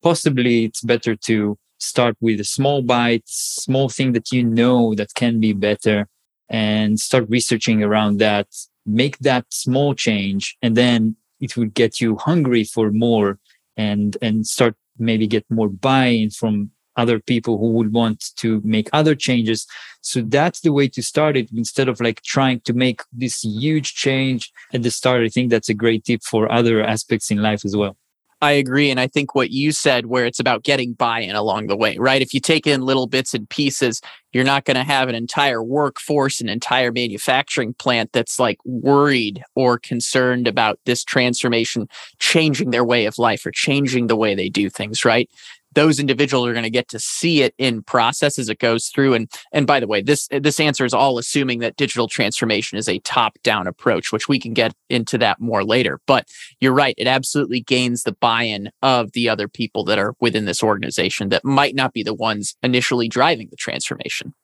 possibly 0.00 0.66
it's 0.66 0.80
better 0.80 1.16
to 1.26 1.58
start 1.78 2.14
with 2.20 2.38
a 2.38 2.44
small 2.44 2.82
bite, 2.82 3.24
small 3.26 3.88
thing 3.88 4.12
that 4.12 4.30
you 4.30 4.44
know 4.44 4.94
that 4.94 5.12
can 5.14 5.40
be 5.40 5.52
better, 5.52 6.06
and 6.48 7.00
start 7.00 7.24
researching 7.28 7.82
around 7.82 8.18
that 8.18 8.46
make 8.86 9.18
that 9.18 9.46
small 9.50 9.94
change 9.94 10.56
and 10.62 10.76
then 10.76 11.16
it 11.40 11.56
will 11.56 11.66
get 11.66 12.00
you 12.00 12.16
hungry 12.16 12.64
for 12.64 12.90
more 12.90 13.38
and 13.76 14.16
and 14.22 14.46
start 14.46 14.74
maybe 14.98 15.26
get 15.26 15.44
more 15.50 15.68
buy-in 15.68 16.30
from 16.30 16.70
other 16.96 17.18
people 17.18 17.58
who 17.58 17.72
would 17.72 17.92
want 17.92 18.22
to 18.36 18.60
make 18.64 18.88
other 18.92 19.14
changes. 19.14 19.66
So 20.02 20.20
that's 20.20 20.60
the 20.60 20.72
way 20.72 20.88
to 20.88 21.02
start 21.02 21.38
it 21.38 21.50
instead 21.50 21.88
of 21.88 22.00
like 22.00 22.20
trying 22.22 22.60
to 22.60 22.74
make 22.74 23.00
this 23.12 23.42
huge 23.42 23.94
change 23.94 24.52
at 24.74 24.82
the 24.82 24.90
start. 24.90 25.22
I 25.22 25.28
think 25.28 25.50
that's 25.50 25.70
a 25.70 25.74
great 25.74 26.04
tip 26.04 26.22
for 26.22 26.52
other 26.52 26.82
aspects 26.82 27.30
in 27.30 27.38
life 27.38 27.64
as 27.64 27.74
well 27.74 27.96
I 28.42 28.52
agree. 28.52 28.90
And 28.90 28.98
I 28.98 29.06
think 29.06 29.36
what 29.36 29.52
you 29.52 29.70
said, 29.70 30.06
where 30.06 30.26
it's 30.26 30.40
about 30.40 30.64
getting 30.64 30.94
buy 30.94 31.20
in 31.20 31.36
along 31.36 31.68
the 31.68 31.76
way, 31.76 31.96
right? 31.96 32.20
If 32.20 32.34
you 32.34 32.40
take 32.40 32.66
in 32.66 32.82
little 32.82 33.06
bits 33.06 33.34
and 33.34 33.48
pieces, 33.48 34.00
you're 34.32 34.42
not 34.42 34.64
going 34.64 34.76
to 34.76 34.82
have 34.82 35.08
an 35.08 35.14
entire 35.14 35.62
workforce, 35.62 36.40
an 36.40 36.48
entire 36.48 36.90
manufacturing 36.90 37.72
plant 37.74 38.12
that's 38.12 38.40
like 38.40 38.58
worried 38.64 39.44
or 39.54 39.78
concerned 39.78 40.48
about 40.48 40.80
this 40.86 41.04
transformation 41.04 41.86
changing 42.18 42.70
their 42.70 42.84
way 42.84 43.06
of 43.06 43.16
life 43.16 43.46
or 43.46 43.52
changing 43.52 44.08
the 44.08 44.16
way 44.16 44.34
they 44.34 44.48
do 44.48 44.68
things, 44.68 45.04
right? 45.04 45.30
Those 45.74 45.98
individuals 45.98 46.46
are 46.46 46.52
going 46.52 46.62
to 46.62 46.70
get 46.70 46.88
to 46.88 46.98
see 46.98 47.42
it 47.42 47.54
in 47.58 47.82
process 47.82 48.38
as 48.38 48.48
it 48.48 48.58
goes 48.58 48.88
through 48.88 49.14
and 49.14 49.30
and 49.52 49.66
by 49.66 49.80
the 49.80 49.86
way 49.86 50.02
this 50.02 50.28
this 50.30 50.60
answer 50.60 50.84
is 50.84 50.94
all 50.94 51.18
assuming 51.18 51.60
that 51.60 51.76
digital 51.76 52.08
transformation 52.08 52.78
is 52.78 52.88
a 52.88 52.98
top 53.00 53.38
down 53.42 53.66
approach 53.66 54.12
which 54.12 54.28
we 54.28 54.38
can 54.38 54.52
get 54.52 54.74
into 54.88 55.18
that 55.18 55.40
more 55.40 55.64
later 55.64 56.00
but 56.06 56.26
you're 56.60 56.72
right 56.72 56.94
it 56.98 57.06
absolutely 57.06 57.60
gains 57.60 58.02
the 58.02 58.12
buy-in 58.12 58.70
of 58.82 59.12
the 59.12 59.28
other 59.28 59.48
people 59.48 59.84
that 59.84 59.98
are 59.98 60.14
within 60.20 60.44
this 60.44 60.62
organization 60.62 61.28
that 61.28 61.44
might 61.44 61.74
not 61.74 61.92
be 61.92 62.02
the 62.02 62.14
ones 62.14 62.54
initially 62.62 63.08
driving 63.08 63.48
the 63.50 63.56
transformation. 63.56 64.34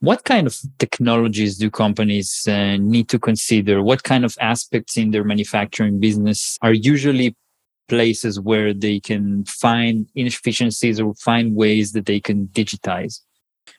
What 0.00 0.24
kind 0.24 0.46
of 0.46 0.58
technologies 0.78 1.56
do 1.56 1.70
companies 1.70 2.44
uh, 2.48 2.76
need 2.76 3.08
to 3.10 3.18
consider? 3.20 3.82
What 3.82 4.02
kind 4.02 4.24
of 4.24 4.36
aspects 4.40 4.96
in 4.96 5.12
their 5.12 5.22
manufacturing 5.22 6.00
business 6.00 6.58
are 6.60 6.72
usually 6.72 7.36
places 7.92 8.40
where 8.40 8.72
they 8.72 8.98
can 8.98 9.44
find 9.44 10.06
inefficiencies 10.14 10.98
or 10.98 11.12
find 11.16 11.54
ways 11.54 11.92
that 11.92 12.06
they 12.06 12.18
can 12.18 12.46
digitize. 12.48 13.20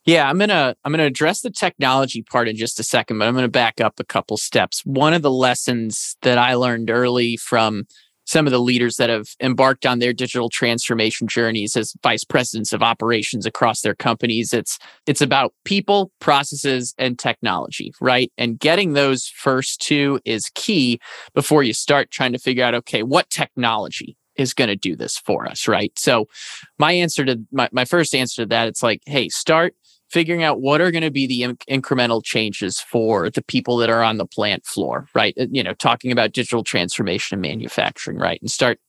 Yeah 0.05 0.29
i'm 0.29 0.37
gonna 0.37 0.75
i'm 0.83 0.91
gonna 0.93 1.05
address 1.05 1.41
the 1.41 1.49
technology 1.49 2.21
part 2.21 2.47
in 2.47 2.55
just 2.55 2.79
a 2.79 2.83
second 2.83 3.17
but 3.17 3.27
i'm 3.27 3.33
gonna 3.33 3.47
back 3.47 3.81
up 3.81 3.99
a 3.99 4.03
couple 4.03 4.37
steps. 4.37 4.85
One 4.85 5.15
of 5.15 5.23
the 5.23 5.31
lessons 5.31 6.15
that 6.21 6.37
i 6.37 6.53
learned 6.53 6.91
early 6.91 7.37
from 7.37 7.85
some 8.33 8.47
of 8.47 8.51
the 8.51 8.59
leaders 8.59 8.95
that 8.95 9.11
have 9.11 9.27
embarked 9.39 9.85
on 9.85 9.99
their 9.99 10.11
digital 10.11 10.49
transformation 10.49 11.27
journeys 11.27 11.77
as 11.77 11.93
vice 12.01 12.23
presidents 12.23 12.73
of 12.73 12.81
operations 12.81 13.45
across 13.45 13.81
their 13.81 13.93
companies. 13.93 14.53
It's 14.53 14.79
it's 15.05 15.21
about 15.21 15.53
people 15.65 16.11
processes 16.19 16.95
and 16.97 17.19
technology 17.19 17.93
right? 18.01 18.31
And 18.39 18.59
getting 18.59 18.93
those 18.93 19.27
first 19.27 19.81
two 19.81 20.19
is 20.25 20.49
key 20.55 20.99
before 21.35 21.61
you 21.61 21.73
start 21.73 22.09
trying 22.09 22.33
to 22.33 22.39
figure 22.39 22.65
out 22.65 22.73
okay 22.73 23.03
what 23.03 23.29
technology 23.29 24.17
is 24.35 24.55
going 24.55 24.67
to 24.69 24.75
do 24.75 24.95
this 24.95 25.15
for 25.15 25.47
us 25.47 25.67
right? 25.67 25.91
So 25.95 26.27
my 26.79 26.91
answer 26.91 27.23
to 27.25 27.39
my, 27.51 27.69
my 27.71 27.85
first 27.85 28.15
answer 28.15 28.41
to 28.41 28.47
that 28.47 28.67
it's 28.67 28.81
like 28.81 29.03
hey 29.05 29.29
start 29.29 29.75
figuring 30.13 30.43
out 30.43 30.61
what 30.61 30.79
are 30.79 30.91
going 30.91 31.03
to 31.03 31.09
be 31.09 31.25
the 31.25 31.41
in- 31.41 31.57
incremental 31.67 32.23
changes 32.23 32.79
for 32.79 33.31
the 33.31 33.41
people 33.41 33.77
that 33.77 33.89
are 33.89 34.03
on 34.03 34.17
the 34.17 34.27
plant 34.27 34.63
floor, 34.63 35.07
right? 35.15 35.33
Uh, 35.39 35.47
you 35.49 35.63
know, 35.63 35.73
talking 35.73 36.11
about 36.11 36.33
digital 36.33 36.63
transformation 36.63 37.33
and 37.35 37.41
manufacturing, 37.41 38.19
right? 38.19 38.39
And 38.39 38.51
start, 38.51 38.79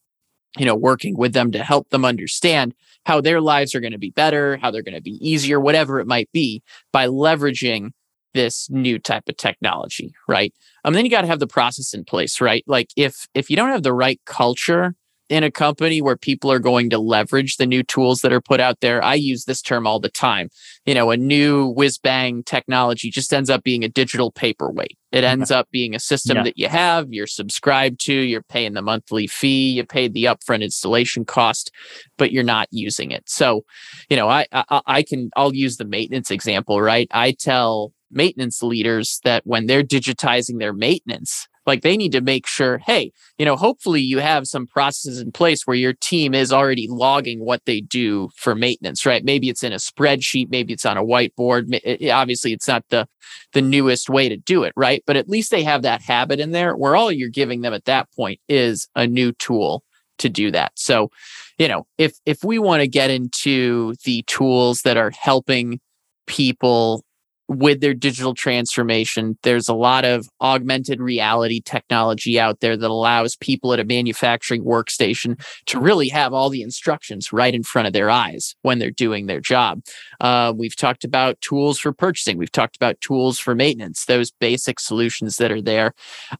you 0.59 0.67
know, 0.67 0.75
working 0.75 1.17
with 1.17 1.33
them 1.33 1.51
to 1.53 1.65
help 1.65 1.89
them 1.89 2.05
understand 2.05 2.75
how 3.07 3.23
their 3.23 3.41
lives 3.41 3.75
are 3.75 3.81
going 3.81 3.93
to 3.93 3.99
be 3.99 4.11
better, 4.11 4.59
how 4.59 4.71
they're 4.71 4.83
going 4.83 4.95
to 4.95 5.01
be 5.01 5.19
easier, 5.27 5.59
whatever 5.59 5.99
it 5.99 6.07
might 6.07 6.31
be, 6.33 6.63
by 6.93 7.07
leveraging 7.07 7.93
this 8.35 8.69
new 8.69 8.99
type 8.99 9.27
of 9.27 9.37
technology, 9.39 10.13
right? 10.29 10.53
Um, 10.85 10.93
then 10.93 11.07
you 11.07 11.11
got 11.11 11.23
to 11.23 11.27
have 11.27 11.39
the 11.39 11.47
process 11.47 11.95
in 11.95 12.05
place, 12.05 12.39
right? 12.39 12.65
Like 12.67 12.91
if 12.97 13.27
if 13.33 13.49
you 13.49 13.57
don't 13.57 13.71
have 13.71 13.83
the 13.83 13.95
right 13.95 14.21
culture 14.27 14.95
in 15.35 15.43
a 15.43 15.51
company 15.51 16.01
where 16.01 16.17
people 16.17 16.53
are 16.53 16.61
going 16.61 16.89
to 16.89 16.99
leverage 16.99 17.57
the 17.57 17.67
new 17.67 17.83
tools 17.83 18.21
that 18.21 18.33
are 18.33 18.41
put 18.41 18.61
out 18.61 18.79
there. 18.79 19.03
I 19.03 19.15
use 19.15 19.47
this 19.47 19.61
term 19.61 19.85
all 19.85 19.99
the 19.99 20.09
time. 20.09 20.49
You 20.87 20.95
know, 20.95 21.11
a 21.11 21.17
new 21.17 21.67
whiz 21.71 21.99
bang 21.99 22.45
technology 22.45 23.11
just 23.11 23.35
ends 23.35 23.51
up 23.51 23.65
being 23.65 23.83
a 23.83 23.89
digital 23.89 24.31
paperweight. 24.31 24.97
It 25.11 25.25
ends 25.25 25.51
up 25.51 25.69
being 25.73 25.93
a 25.93 25.99
system 25.99 26.37
yeah. 26.37 26.43
that 26.45 26.57
you 26.57 26.69
have, 26.69 27.13
you're 27.13 27.27
subscribed 27.27 27.99
to, 28.05 28.13
you're 28.13 28.45
paying 28.45 28.75
the 28.75 28.83
monthly 28.83 29.27
fee, 29.27 29.73
you 29.73 29.85
paid 29.85 30.15
the 30.15 30.27
upfront 30.27 30.63
installation 30.63 31.25
cost, 31.25 31.73
but 32.17 32.31
you're 32.31 32.45
not 32.45 32.69
using 32.71 33.11
it. 33.11 33.29
So, 33.29 33.65
you 34.09 34.17
know, 34.17 34.29
I, 34.29 34.47
I, 34.53 34.83
I 34.87 35.03
can, 35.03 35.31
I'll 35.35 35.55
use 35.55 35.79
the 35.79 35.85
maintenance 35.85 36.31
example, 36.31 36.81
right? 36.81 37.09
I 37.11 37.33
tell 37.33 37.93
maintenance 38.13 38.63
leaders 38.63 39.21
that 39.25 39.43
when 39.45 39.67
they're 39.67 39.83
digitizing 39.83 40.61
their 40.61 40.73
maintenance, 40.73 41.49
like 41.67 41.83
they 41.83 41.97
need 41.97 42.13
to 42.13 42.21
make 42.21 42.47
sure, 42.47 42.79
hey, 42.79 43.13
you 43.39 43.45
know, 43.45 43.57
hopefully 43.57 44.01
you 44.01 44.19
have 44.19 44.47
some 44.47 44.67
processes 44.67 45.21
in 45.21 45.33
place 45.33 45.67
where 45.67 45.77
your 45.77 45.93
team 45.95 46.35
is 46.35 46.53
already 46.53 46.87
logging 46.89 47.45
what 47.45 47.65
they 47.65 47.81
do 47.81 48.29
for 48.37 48.55
maintenance, 48.55 49.07
right? 49.07 49.25
Maybe 49.25 49.49
it's 49.49 49.63
in 49.63 49.73
a 49.73 49.77
spreadsheet, 49.77 50.51
maybe 50.51 50.73
it's 50.73 50.87
on 50.87 50.97
a 50.97 51.05
whiteboard. 51.05 51.73
It, 51.73 51.83
eh, 51.85 52.09
eh, 52.09 52.11
obviously, 52.13 52.53
it's 52.53 52.69
not 52.69 52.85
the 52.91 53.07
the 53.53 53.63
newest 53.63 54.11
way 54.11 54.29
to 54.29 54.37
do 54.37 54.65
it, 54.65 54.73
right? 54.77 55.03
But 55.07 55.17
at 55.17 55.29
least 55.29 55.51
they 55.51 55.63
have 55.63 55.83
that 55.83 56.03
habit 56.03 56.41
in 56.41 56.53
there 56.53 56.77
where 56.77 56.97
all 56.97 57.11
you're 57.11 57.29
giving 57.29 57.63
them 57.63 57.75
at 57.75 57.87
that 57.87 58.09
point 58.13 58.41
is 58.49 58.89
a 58.95 59.07
new 59.07 59.33
tool 59.33 59.83
to 60.19 60.29
do 60.29 60.51
that. 60.51 60.73
So, 60.77 61.11
you 61.59 61.69
know, 61.69 61.87
if 61.99 62.15
if 62.27 62.45
we 62.45 62.59
want 62.59 62.81
to 62.81 62.89
get 62.89 63.11
into 63.11 63.95
the 64.05 64.23
tools 64.27 64.83
that 64.83 64.97
are 64.97 65.11
helping 65.11 65.81
people 66.27 67.05
with 67.49 67.81
their 67.81 67.95
digital 67.95 68.35
transformation, 68.35 69.39
there's 69.43 69.69
a 69.69 69.75
lot 69.75 70.05
of 70.05 70.29
augmented 70.41 71.01
reality 71.01 71.61
technology 71.61 72.41
out 72.41 72.61
there 72.61 72.77
that 72.77 72.91
allows 72.91 73.37
people 73.37 73.73
at 73.73 73.81
a 73.81 73.85
manufacturing 73.85 74.65
workstation 74.65 75.41
to 75.67 75.79
really 75.79 76.09
have 76.09 76.33
all 76.33 76.49
the 76.49 76.63
instructions 76.63 77.33
right 77.33 77.55
in 77.55 77.63
front 77.63 77.87
of 77.87 77.93
their 77.93 78.11
eyes 78.11 78.55
when 78.63 78.79
they're 78.79 78.91
doing 78.91 79.27
their 79.27 79.41
job. 79.41 79.83
Uh, 80.21 80.53
we've 80.57 80.77
talked 80.77 81.05
about 81.05 81.41
tools 81.41 81.79
for 81.79 81.93
purchasing, 81.93 82.39
we've 82.39 82.53
talked 82.53 82.77
about 82.77 83.01
tools 83.01 83.39
for 83.39 83.55
maintenance, 83.55 84.07
those 84.07 84.31
basic 84.31 84.81
solutions 84.81 85.37
that 85.37 85.53
are 85.53 85.63
there. 85.63 85.93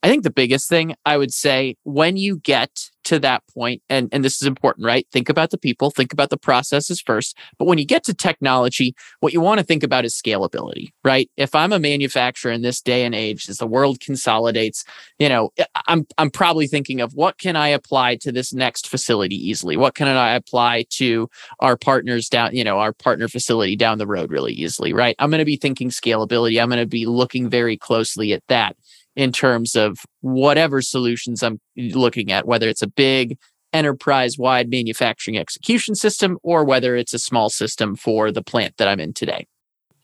I 0.03 0.09
think 0.09 0.23
the 0.23 0.31
biggest 0.31 0.69
thing 0.69 0.95
I 1.05 1.17
would 1.17 1.33
say 1.33 1.77
when 1.85 2.17
you 2.17 2.39
get 2.39 2.91
to 3.05 3.19
that 3.21 3.43
point, 3.53 3.83
and, 3.89 4.09
and 4.13 4.25
this 4.25 4.41
is 4.41 4.47
important, 4.47 4.87
right? 4.87 5.07
Think 5.13 5.29
about 5.29 5.51
the 5.51 5.59
people, 5.59 5.91
think 5.91 6.13
about 6.13 6.31
the 6.31 6.37
processes 6.37 7.01
first. 7.01 7.37
But 7.59 7.67
when 7.67 7.79
you 7.79 7.85
get 7.85 8.05
to 8.05 8.15
technology, 8.15 8.95
what 9.21 9.33
you 9.33 9.41
want 9.41 9.59
to 9.59 9.65
think 9.65 9.83
about 9.83 10.05
is 10.05 10.15
scalability, 10.15 10.93
right? 11.05 11.31
If 11.37 11.55
I'm 11.55 11.73
a 11.73 11.79
manufacturer 11.79 12.53
in 12.53 12.63
this 12.63 12.81
day 12.81 13.05
and 13.05 13.15
age, 13.15 13.49
as 13.49 13.59
the 13.59 13.67
world 13.67 14.01
consolidates, 14.01 14.85
you 15.19 15.29
know, 15.29 15.51
I'm 15.87 16.07
I'm 16.19 16.31
probably 16.31 16.67
thinking 16.67 17.01
of 17.01 17.15
what 17.15 17.39
can 17.39 17.57
I 17.57 17.69
apply 17.69 18.17
to 18.17 18.33
this 18.33 18.53
next 18.53 18.89
facility 18.89 19.37
easily? 19.37 19.77
What 19.77 19.95
can 19.95 20.09
I 20.09 20.35
apply 20.35 20.87
to 20.91 21.29
our 21.61 21.77
partners 21.77 22.29
down, 22.29 22.55
you 22.55 22.65
know, 22.65 22.79
our 22.79 22.93
partner 22.93 23.29
facility 23.29 23.77
down 23.77 23.99
the 23.99 24.07
road 24.07 24.31
really 24.31 24.53
easily, 24.53 24.93
right? 24.93 25.15
I'm 25.19 25.31
going 25.31 25.39
to 25.39 25.45
be 25.45 25.57
thinking 25.57 25.91
scalability. 25.91 26.61
I'm 26.61 26.69
going 26.69 26.81
to 26.81 26.87
be 26.87 27.07
looking 27.07 27.49
very 27.49 27.77
closely 27.77 28.33
at 28.33 28.43
that 28.49 28.77
in 29.17 29.33
terms 29.33 29.75
of 29.75 29.99
whatever 30.21 30.83
solutions 30.83 31.43
I'm 31.43 31.61
looking 31.77 32.33
at, 32.33 32.47
whether 32.47 32.69
it's 32.69 32.83
a 32.83 32.87
big 32.87 33.39
enterprise 33.73 34.39
wide 34.39 34.71
manufacturing 34.71 35.37
execution 35.37 35.95
system 35.95 36.39
or 36.43 36.65
whether 36.65 36.97
it's 36.97 37.13
a 37.13 37.19
small 37.19 37.51
system 37.51 37.97
for 37.97 38.31
the 38.31 38.43
plant 38.43 38.77
that 38.77 38.89
I'm 38.89 39.01
in 39.01 39.13
today. 39.13 39.47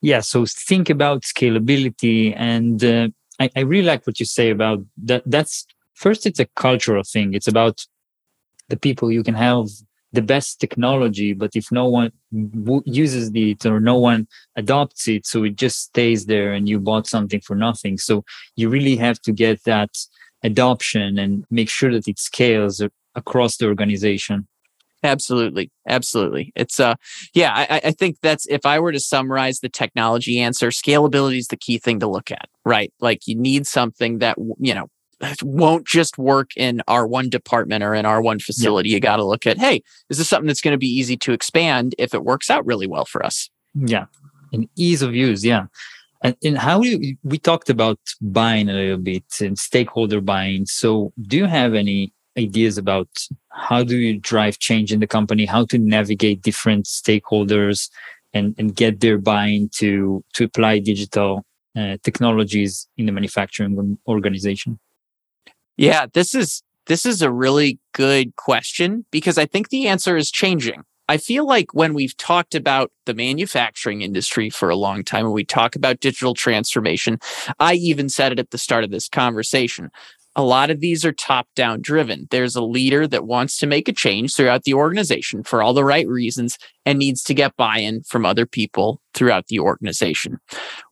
Yeah. 0.00 0.20
So 0.20 0.44
think 0.46 0.90
about 0.90 1.22
scalability. 1.22 2.34
And 2.36 2.82
uh, 2.82 3.08
I, 3.38 3.50
I 3.54 3.60
really 3.60 3.86
like 3.86 4.06
what 4.06 4.18
you 4.18 4.26
say 4.26 4.50
about 4.50 4.80
that. 5.04 5.22
That's 5.26 5.66
first, 5.94 6.26
it's 6.26 6.40
a 6.40 6.46
cultural 6.56 7.02
thing. 7.04 7.34
It's 7.34 7.48
about 7.48 7.86
the 8.68 8.76
people 8.76 9.12
you 9.12 9.22
can 9.22 9.34
have 9.34 9.66
the 10.12 10.22
best 10.22 10.60
technology, 10.60 11.32
but 11.32 11.50
if 11.54 11.70
no 11.70 11.88
one 11.88 12.10
uses 12.84 13.30
it 13.34 13.64
or 13.64 13.80
no 13.80 13.96
one 13.96 14.26
adopts 14.56 15.06
it, 15.08 15.26
so 15.26 15.44
it 15.44 15.56
just 15.56 15.82
stays 15.82 16.26
there 16.26 16.52
and 16.52 16.68
you 16.68 16.80
bought 16.80 17.06
something 17.06 17.40
for 17.40 17.54
nothing. 17.54 17.96
So 17.98 18.24
you 18.56 18.68
really 18.68 18.96
have 18.96 19.20
to 19.22 19.32
get 19.32 19.64
that 19.64 19.90
adoption 20.42 21.18
and 21.18 21.44
make 21.50 21.68
sure 21.68 21.92
that 21.92 22.08
it 22.08 22.18
scales 22.18 22.82
across 23.14 23.56
the 23.56 23.66
organization. 23.66 24.48
Absolutely. 25.02 25.70
Absolutely. 25.88 26.52
It's 26.54 26.78
uh 26.78 26.94
yeah, 27.32 27.52
I, 27.54 27.80
I 27.84 27.90
think 27.92 28.18
that's 28.20 28.46
if 28.46 28.66
I 28.66 28.78
were 28.78 28.92
to 28.92 29.00
summarize 29.00 29.60
the 29.60 29.70
technology 29.70 30.38
answer, 30.38 30.68
scalability 30.68 31.38
is 31.38 31.46
the 31.46 31.56
key 31.56 31.78
thing 31.78 32.00
to 32.00 32.08
look 32.08 32.30
at, 32.30 32.48
right? 32.66 32.92
Like 33.00 33.26
you 33.26 33.34
need 33.34 33.66
something 33.66 34.18
that 34.18 34.36
you 34.58 34.74
know 34.74 34.88
won't 35.42 35.86
just 35.86 36.18
work 36.18 36.50
in 36.56 36.82
our 36.88 37.06
one 37.06 37.28
department 37.28 37.84
or 37.84 37.94
in 37.94 38.06
our 38.06 38.22
one 38.22 38.38
facility. 38.38 38.88
Yeah. 38.88 38.94
You 38.94 39.00
got 39.00 39.16
to 39.16 39.24
look 39.24 39.46
at, 39.46 39.58
hey, 39.58 39.82
is 40.08 40.18
this 40.18 40.28
something 40.28 40.46
that's 40.46 40.60
going 40.60 40.72
to 40.72 40.78
be 40.78 40.88
easy 40.88 41.16
to 41.18 41.32
expand 41.32 41.94
if 41.98 42.14
it 42.14 42.24
works 42.24 42.50
out 42.50 42.64
really 42.66 42.86
well 42.86 43.04
for 43.04 43.24
us? 43.24 43.50
Yeah. 43.74 44.06
And 44.52 44.68
ease 44.76 45.02
of 45.02 45.14
use. 45.14 45.44
Yeah. 45.44 45.66
And, 46.22 46.36
and 46.42 46.58
how 46.58 46.82
you, 46.82 47.16
we 47.22 47.38
talked 47.38 47.70
about 47.70 47.98
buying 48.20 48.68
a 48.68 48.72
little 48.72 48.98
bit 48.98 49.24
and 49.40 49.58
stakeholder 49.58 50.20
buying. 50.20 50.66
So 50.66 51.12
do 51.22 51.36
you 51.36 51.46
have 51.46 51.74
any 51.74 52.12
ideas 52.38 52.78
about 52.78 53.08
how 53.50 53.82
do 53.84 53.96
you 53.96 54.18
drive 54.18 54.58
change 54.58 54.92
in 54.92 55.00
the 55.00 55.06
company, 55.06 55.44
how 55.44 55.64
to 55.66 55.78
navigate 55.78 56.42
different 56.42 56.86
stakeholders 56.86 57.90
and, 58.32 58.54
and 58.58 58.74
get 58.74 59.00
their 59.00 59.18
buying 59.18 59.68
to, 59.74 60.24
to 60.34 60.44
apply 60.44 60.78
digital 60.78 61.44
uh, 61.76 61.96
technologies 62.02 62.88
in 62.96 63.06
the 63.06 63.12
manufacturing 63.12 63.98
organization? 64.06 64.78
Yeah, 65.80 66.04
this 66.12 66.34
is 66.34 66.62
this 66.88 67.06
is 67.06 67.22
a 67.22 67.32
really 67.32 67.80
good 67.94 68.36
question 68.36 69.06
because 69.10 69.38
I 69.38 69.46
think 69.46 69.70
the 69.70 69.88
answer 69.88 70.14
is 70.14 70.30
changing. 70.30 70.82
I 71.08 71.16
feel 71.16 71.46
like 71.46 71.72
when 71.72 71.94
we've 71.94 72.14
talked 72.18 72.54
about 72.54 72.92
the 73.06 73.14
manufacturing 73.14 74.02
industry 74.02 74.50
for 74.50 74.68
a 74.68 74.76
long 74.76 75.04
time 75.04 75.24
and 75.24 75.32
we 75.32 75.46
talk 75.46 75.76
about 75.76 76.00
digital 76.00 76.34
transformation, 76.34 77.18
I 77.60 77.74
even 77.74 78.10
said 78.10 78.30
it 78.30 78.38
at 78.38 78.50
the 78.50 78.58
start 78.58 78.84
of 78.84 78.90
this 78.90 79.08
conversation. 79.08 79.90
a 80.36 80.42
lot 80.42 80.70
of 80.70 80.80
these 80.80 81.02
are 81.02 81.12
top 81.12 81.48
down 81.56 81.80
driven. 81.80 82.28
There's 82.30 82.56
a 82.56 82.62
leader 82.62 83.06
that 83.06 83.26
wants 83.26 83.56
to 83.58 83.66
make 83.66 83.88
a 83.88 83.92
change 83.92 84.34
throughout 84.34 84.64
the 84.64 84.74
organization 84.74 85.42
for 85.44 85.62
all 85.62 85.72
the 85.72 85.84
right 85.84 86.06
reasons 86.06 86.58
and 86.84 86.98
needs 86.98 87.22
to 87.24 87.34
get 87.34 87.56
buy 87.56 87.78
in 87.78 88.02
from 88.02 88.26
other 88.26 88.44
people 88.44 89.00
throughout 89.14 89.46
the 89.46 89.60
organization. 89.60 90.38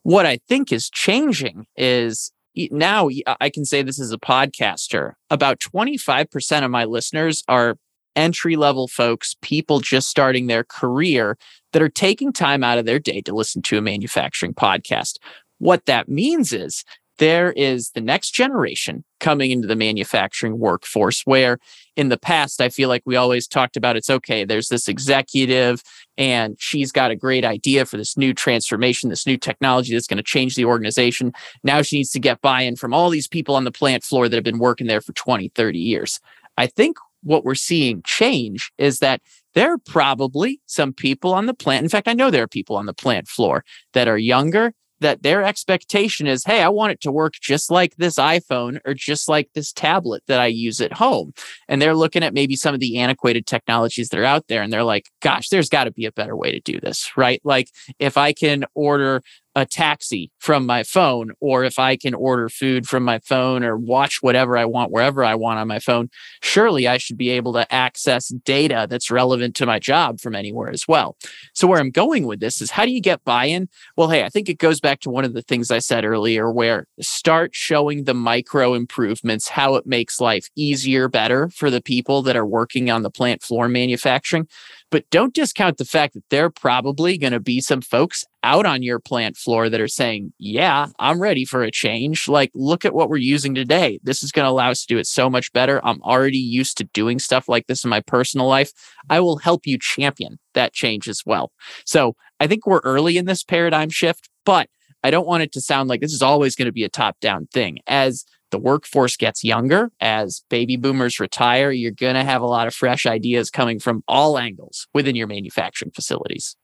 What 0.03 0.25
I 0.25 0.39
think 0.49 0.73
is 0.73 0.89
changing 0.89 1.67
is 1.77 2.33
now 2.71 3.09
I 3.41 3.51
can 3.51 3.65
say 3.65 3.83
this 3.83 4.01
as 4.01 4.13
a 4.13 4.19
podcaster 4.19 5.13
about 5.31 5.61
25% 5.61 6.65
of 6.65 6.71
my 6.71 6.85
listeners 6.85 7.45
are 7.49 7.77
entry 8.17 8.57
level 8.57 8.89
folks, 8.89 9.37
people 9.43 9.79
just 9.79 10.09
starting 10.09 10.47
their 10.49 10.65
career 10.65 11.39
that 11.73 11.83
are 11.83 11.89
taking 11.89 12.33
time 12.33 12.65
out 12.65 12.79
of 12.79 12.85
their 12.85 12.99
day 12.99 13.21
to 13.21 13.35
listen 13.35 13.63
to 13.63 13.79
a 13.79 13.83
manufacturing 13.83 14.55
podcast. 14.55 15.19
What 15.59 15.87
that 15.87 16.09
means 16.09 16.53
is 16.53 16.85
there 17.19 17.53
is 17.53 17.91
the 17.91 18.01
next 18.01 18.31
generation 18.31 19.05
coming 19.21 19.51
into 19.51 19.69
the 19.69 19.77
manufacturing 19.77 20.59
workforce 20.59 21.23
where 21.25 21.59
in 21.97 22.09
the 22.09 22.19
past 22.19 22.61
i 22.61 22.69
feel 22.69 22.89
like 22.89 23.03
we 23.05 23.17
always 23.17 23.47
talked 23.47 23.77
about 23.77 23.97
it's 23.97 24.11
okay 24.11 24.45
there's 24.45 24.69
this 24.69 24.89
executive 24.89 25.83
and 26.17 26.57
she's 26.59 26.91
got 26.91 27.11
a 27.11 27.17
great 27.17 27.45
idea 27.45 27.85
for 27.85 27.97
this 27.97 28.17
new 28.17 28.33
transformation 28.33 29.11
this 29.11 29.27
new 29.27 29.37
technology 29.37 29.93
that's 29.93 30.07
going 30.07 30.17
to 30.17 30.23
change 30.23 30.55
the 30.55 30.65
organization. 30.65 31.33
Now 31.65 31.83
she 31.83 31.99
needs 31.99 32.11
to 32.11 32.21
get 32.21 32.41
buy-in 32.41 32.77
from 32.77 32.95
all 32.95 33.11
these 33.11 33.29
people 33.29 33.55
on 33.55 33.65
the 33.65 33.73
plant 33.73 34.05
floor 34.05 34.29
that 34.29 34.37
have 34.37 34.45
been 34.45 34.59
working 34.59 34.87
there 34.87 35.01
for 35.01 35.13
20 35.13 35.49
30 35.55 35.79
years. 35.79 36.21
I 36.57 36.67
think 36.67 36.97
what 37.23 37.45
we're 37.45 37.55
seeing 37.55 38.03
change 38.05 38.71
is 38.79 39.01
that 39.01 39.21
there 39.55 39.73
are 39.73 39.79
probably 39.79 40.61
some 40.67 40.93
people 40.93 41.35
on 41.35 41.47
the 41.47 41.55
plant 41.55 41.83
in 41.83 41.89
fact 41.89 42.07
i 42.07 42.13
know 42.13 42.31
there 42.31 42.45
are 42.45 42.49
people 42.49 42.77
on 42.77 42.87
the 42.87 42.95
plant 42.95 43.27
floor 43.27 43.65
that 43.93 44.07
are 44.07 44.17
younger 44.17 44.73
that 45.01 45.23
their 45.23 45.43
expectation 45.43 46.27
is, 46.27 46.45
hey, 46.45 46.63
I 46.63 46.69
want 46.69 46.93
it 46.93 47.01
to 47.03 47.13
work 47.13 47.35
just 47.41 47.71
like 47.71 47.97
this 47.97 48.17
iPhone 48.17 48.81
or 48.85 48.95
just 48.95 49.29
like 49.29 49.51
this 49.55 49.73
tablet 49.73 50.23
that 50.27 50.41
I 50.41 50.47
use 50.47 50.81
at 50.81 50.93
home. 50.93 51.33
And 51.69 51.81
they're 51.81 51.95
looking 51.95 52.23
at 52.23 52.35
maybe 52.35 52.57
some 52.57 52.75
of 52.75 52.81
the 52.81 52.99
antiquated 52.99 53.47
technologies 53.47 54.09
that 54.09 54.21
are 54.21 54.25
out 54.25 54.47
there 54.49 54.63
and 54.63 54.73
they're 54.73 54.85
like, 54.85 55.07
gosh, 55.21 55.49
there's 55.49 55.69
got 55.69 55.85
to 55.85 55.91
be 55.91 56.07
a 56.07 56.13
better 56.13 56.37
way 56.37 56.51
to 56.53 56.61
do 56.61 56.81
this, 56.81 57.11
right? 57.17 57.41
Like 57.45 57.71
if 57.99 58.17
I 58.17 58.33
can 58.33 58.65
order 58.75 59.23
a 59.59 59.67
taxi 59.67 60.31
from 60.39 60.67
my 60.67 60.83
phone, 60.83 61.31
or 61.41 61.65
if 61.65 61.79
I 61.79 61.97
can 61.97 62.15
order 62.15 62.49
food 62.49 62.87
from 62.87 63.05
my 63.05 63.19
phone 63.21 63.65
or 63.65 63.77
watch 63.77 64.19
whatever 64.21 64.57
I 64.57 64.65
want 64.65 64.93
wherever 64.93 65.25
I 65.25 65.35
want 65.35 65.59
on 65.59 65.69
my 65.69 65.79
phone, 65.79 66.09
surely 66.43 66.87
I 66.87 66.99
should 66.99 67.19
be 67.19 67.31
able 67.31 67.53
to 67.55 67.73
access 67.73 68.29
data 68.29 68.87
that's 68.89 69.11
relevant 69.11 69.55
to 69.57 69.67
my 69.67 69.79
job 69.79 70.21
from 70.21 70.35
anywhere 70.35 70.71
as 70.71 70.87
well. 70.89 71.17
So, 71.55 71.67
where 71.67 71.81
I'm 71.81 71.91
going 71.91 72.27
with 72.27 72.41
this 72.41 72.61
is 72.61 72.71
how 72.71 72.85
do 72.85 72.93
you 72.93 73.01
get 73.01 73.25
buy 73.25 73.47
in? 73.47 73.69
Well, 73.97 74.09
hey, 74.09 74.25
I 74.25 74.29
think 74.29 74.49
it 74.49 74.59
goes 74.59 74.81
back 74.81 75.01
to 75.01 75.11
one 75.11 75.25
of 75.25 75.35
the 75.35 75.43
things 75.43 75.71
I 75.71 75.79
said 75.79 76.05
earlier, 76.05 76.51
where 76.51 76.87
start 77.01 77.55
showing 77.55 78.05
the 78.05 78.15
micro 78.15 78.75
improvements, 78.75 79.49
how 79.49 79.75
it 79.75 79.87
makes 79.87 80.21
life 80.21 80.49
easier, 80.57 81.09
better 81.09 81.49
for 81.49 81.71
the 81.71 81.83
people 81.83 82.23
that 82.23 82.37
are 82.37 82.47
working 82.47 82.91
on 82.91 83.03
the 83.03 83.11
plant 83.11 83.43
floor 83.43 83.69
manufacturing. 83.69 84.47
But 84.91 85.09
don't 85.11 85.35
discount 85.35 85.77
the 85.77 85.85
fact 85.85 86.15
that 86.15 86.29
there 86.31 86.47
are 86.47 86.51
probably 86.51 87.19
going 87.19 87.35
to 87.35 87.41
be 87.41 87.61
some 87.61 87.83
folks 87.83 88.25
out 88.43 88.65
on 88.65 88.83
your 88.83 88.99
plant 88.99 89.37
floor 89.37 89.69
that 89.69 89.81
are 89.81 89.89
saying, 89.89 90.33
Yeah, 90.39 90.87
I'm 90.99 91.21
ready 91.21 91.45
for 91.45 91.63
a 91.63 91.71
change. 91.71 92.27
Like, 92.29 92.51
look 92.55 92.85
at 92.85 92.95
what 92.95 93.11
we're 93.11 93.19
using 93.19 93.55
today. 93.55 94.01
This 94.03 94.23
is 94.23 94.33
going 94.33 94.47
to 94.47 94.51
allow 94.51 94.71
us 94.71 94.83
to 94.83 94.95
do 94.95 94.99
it 94.99 95.07
so 95.07 95.29
much 95.29 95.53
better. 95.53 95.85
I'm 95.85 96.01
already 96.03 96.39
used 96.39 96.79
to 96.79 96.85
doing 96.85 97.19
stuff 97.19 97.49
like 97.49 97.67
this 97.67 97.85
in 97.85 97.91
my 97.91 98.01
personal 98.01 98.47
life. 98.47 98.73
I 99.11 99.21
will 99.21 99.39
help 99.39 99.67
you 99.67 99.79
champion 99.79 100.39
that 100.55 100.73
change 100.73 101.09
as 101.09 101.23
well. 101.27 101.53
So 101.85 102.17
I 102.41 102.47
think 102.47 102.67
we're 102.67 102.81
early 102.81 103.19
in 103.19 103.27
this 103.27 103.45
paradigm 103.45 103.91
shift, 103.91 104.31
but 104.45 104.69
I 105.05 105.11
don't 105.11 105.27
want 105.27 105.43
it 105.43 105.53
to 105.53 105.61
sound 105.61 105.89
like 105.89 106.01
this 106.01 106.13
is 106.13 106.23
always 106.23 106.57
going 106.57 106.67
to 106.67 106.73
be 106.73 106.85
a 106.85 106.89
top 106.89 107.21
down 107.21 107.47
thing. 107.53 107.79
As 107.87 108.25
the 108.51 108.59
workforce 108.59 109.17
gets 109.17 109.45
younger, 109.45 109.91
as 110.01 110.43
baby 110.49 110.77
boomers 110.77 111.21
retire, 111.21 111.71
you're 111.71 111.91
going 111.91 112.15
to 112.15 112.25
have 112.25 112.43
a 112.43 112.47
lot 112.47 112.67
of 112.67 112.75
fresh 112.75 113.07
ideas 113.07 113.51
coming 113.51 113.79
from 113.79 114.03
all 114.09 114.39
angles 114.39 114.87
within 114.95 115.17
your 115.17 115.27
manufacturing 115.27 115.91
facilities. 115.93 116.57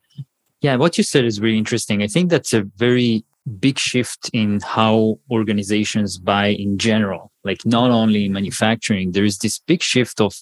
Yeah, 0.60 0.76
what 0.76 0.96
you 0.96 1.04
said 1.04 1.24
is 1.24 1.40
really 1.40 1.58
interesting. 1.58 2.02
I 2.02 2.06
think 2.06 2.30
that's 2.30 2.54
a 2.54 2.64
very 2.76 3.24
big 3.60 3.78
shift 3.78 4.30
in 4.32 4.60
how 4.60 5.18
organizations 5.30 6.18
buy 6.18 6.46
in 6.46 6.78
general, 6.78 7.30
like 7.44 7.66
not 7.66 7.90
only 7.90 8.24
in 8.24 8.32
manufacturing. 8.32 9.12
There 9.12 9.24
is 9.24 9.38
this 9.38 9.58
big 9.58 9.82
shift 9.82 10.20
of 10.20 10.34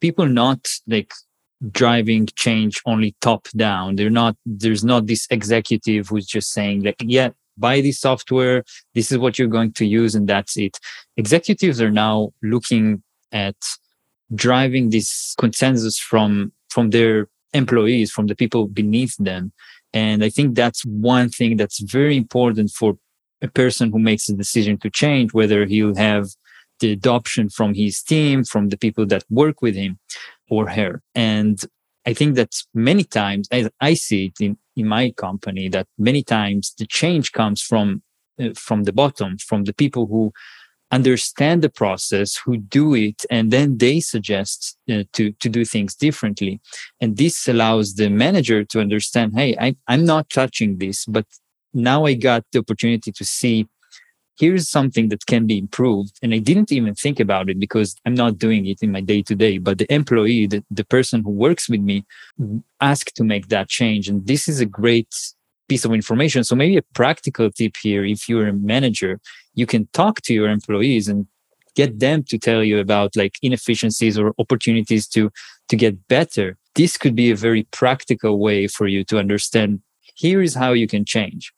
people 0.00 0.26
not 0.26 0.68
like 0.86 1.12
driving 1.70 2.28
change 2.36 2.80
only 2.86 3.16
top 3.20 3.48
down. 3.56 3.96
They're 3.96 4.10
not, 4.10 4.36
there's 4.46 4.84
not 4.84 5.06
this 5.06 5.26
executive 5.30 6.08
who's 6.08 6.26
just 6.26 6.52
saying 6.52 6.84
like, 6.84 6.96
yeah, 7.00 7.30
buy 7.58 7.80
this 7.80 8.00
software. 8.00 8.64
This 8.94 9.10
is 9.12 9.18
what 9.18 9.38
you're 9.38 9.48
going 9.48 9.72
to 9.74 9.86
use, 9.86 10.14
and 10.14 10.28
that's 10.28 10.56
it. 10.56 10.78
Executives 11.16 11.80
are 11.80 11.90
now 11.90 12.32
looking 12.42 13.02
at 13.32 13.56
driving 14.34 14.90
this 14.90 15.34
consensus 15.38 15.98
from 15.98 16.52
from 16.70 16.90
their 16.90 17.28
employees, 17.52 18.10
from 18.10 18.26
the 18.26 18.34
people 18.34 18.66
beneath 18.66 19.16
them. 19.18 19.52
And 19.92 20.24
I 20.24 20.28
think 20.28 20.56
that's 20.56 20.84
one 20.84 21.28
thing 21.28 21.56
that's 21.56 21.78
very 21.78 22.16
important 22.16 22.70
for 22.70 22.98
a 23.42 23.48
person 23.48 23.92
who 23.92 24.00
makes 24.00 24.28
a 24.28 24.34
decision 24.34 24.78
to 24.78 24.90
change, 24.90 25.32
whether 25.32 25.64
he'll 25.66 25.94
have 25.94 26.26
the 26.80 26.90
adoption 26.90 27.48
from 27.48 27.74
his 27.74 28.02
team, 28.02 28.42
from 28.42 28.70
the 28.70 28.76
people 28.76 29.06
that 29.06 29.24
work 29.30 29.62
with 29.62 29.76
him 29.76 29.98
or 30.50 30.68
her. 30.68 31.00
And 31.14 31.60
I 32.06 32.12
think 32.12 32.36
that 32.36 32.54
many 32.74 33.04
times 33.04 33.48
I, 33.52 33.70
I 33.80 33.94
see 33.94 34.26
it 34.26 34.44
in, 34.44 34.58
in 34.76 34.86
my 34.86 35.10
company 35.10 35.68
that 35.70 35.86
many 35.98 36.22
times 36.22 36.74
the 36.78 36.86
change 36.86 37.32
comes 37.32 37.62
from 37.62 38.02
uh, 38.40 38.50
from 38.56 38.82
the 38.82 38.92
bottom, 38.92 39.38
from 39.38 39.64
the 39.64 39.72
people 39.72 40.06
who 40.06 40.32
understand 40.90 41.62
the 41.62 41.70
process, 41.70 42.36
who 42.36 42.56
do 42.56 42.94
it, 42.94 43.24
and 43.30 43.50
then 43.50 43.78
they 43.78 44.00
suggest 44.00 44.76
uh, 44.90 45.04
to 45.12 45.32
to 45.32 45.48
do 45.48 45.64
things 45.64 45.94
differently. 45.94 46.60
And 47.00 47.16
this 47.16 47.48
allows 47.48 47.94
the 47.94 48.10
manager 48.10 48.64
to 48.64 48.80
understand, 48.80 49.34
hey, 49.34 49.56
I, 49.58 49.76
I'm 49.86 50.04
not 50.04 50.30
touching 50.30 50.78
this, 50.78 51.04
but 51.06 51.26
now 51.72 52.06
I 52.06 52.14
got 52.14 52.44
the 52.52 52.60
opportunity 52.60 53.12
to 53.12 53.24
see 53.24 53.66
here's 54.38 54.68
something 54.68 55.08
that 55.08 55.26
can 55.26 55.46
be 55.46 55.58
improved. 55.58 56.18
And 56.22 56.34
I 56.34 56.38
didn't 56.38 56.72
even 56.72 56.94
think 56.94 57.20
about 57.20 57.48
it 57.48 57.58
because 57.58 57.96
I'm 58.04 58.14
not 58.14 58.38
doing 58.38 58.66
it 58.66 58.82
in 58.82 58.90
my 58.92 59.00
day 59.00 59.22
to 59.22 59.34
day, 59.34 59.58
but 59.58 59.78
the 59.78 59.92
employee, 59.92 60.46
the, 60.46 60.64
the 60.70 60.84
person 60.84 61.22
who 61.22 61.30
works 61.30 61.68
with 61.68 61.80
me 61.80 62.04
asked 62.80 63.16
to 63.16 63.24
make 63.24 63.48
that 63.48 63.68
change. 63.68 64.08
And 64.08 64.26
this 64.26 64.48
is 64.48 64.60
a 64.60 64.66
great 64.66 65.14
piece 65.68 65.84
of 65.84 65.92
information. 65.92 66.44
So 66.44 66.56
maybe 66.56 66.76
a 66.76 66.82
practical 66.94 67.50
tip 67.50 67.76
here, 67.80 68.04
if 68.04 68.28
you're 68.28 68.48
a 68.48 68.52
manager, 68.52 69.20
you 69.54 69.66
can 69.66 69.88
talk 69.92 70.20
to 70.22 70.34
your 70.34 70.48
employees 70.48 71.08
and 71.08 71.26
get 71.74 71.98
them 72.00 72.22
to 72.24 72.38
tell 72.38 72.62
you 72.62 72.78
about 72.78 73.16
like 73.16 73.36
inefficiencies 73.42 74.18
or 74.18 74.32
opportunities 74.38 75.06
to 75.08 75.30
to 75.68 75.76
get 75.76 76.06
better 76.08 76.56
this 76.74 76.96
could 76.96 77.14
be 77.14 77.30
a 77.30 77.36
very 77.36 77.64
practical 77.70 78.38
way 78.38 78.66
for 78.66 78.86
you 78.86 79.04
to 79.04 79.18
understand 79.18 79.80
here 80.14 80.42
is 80.42 80.54
how 80.54 80.72
you 80.72 80.86
can 80.86 81.04
change 81.04 81.52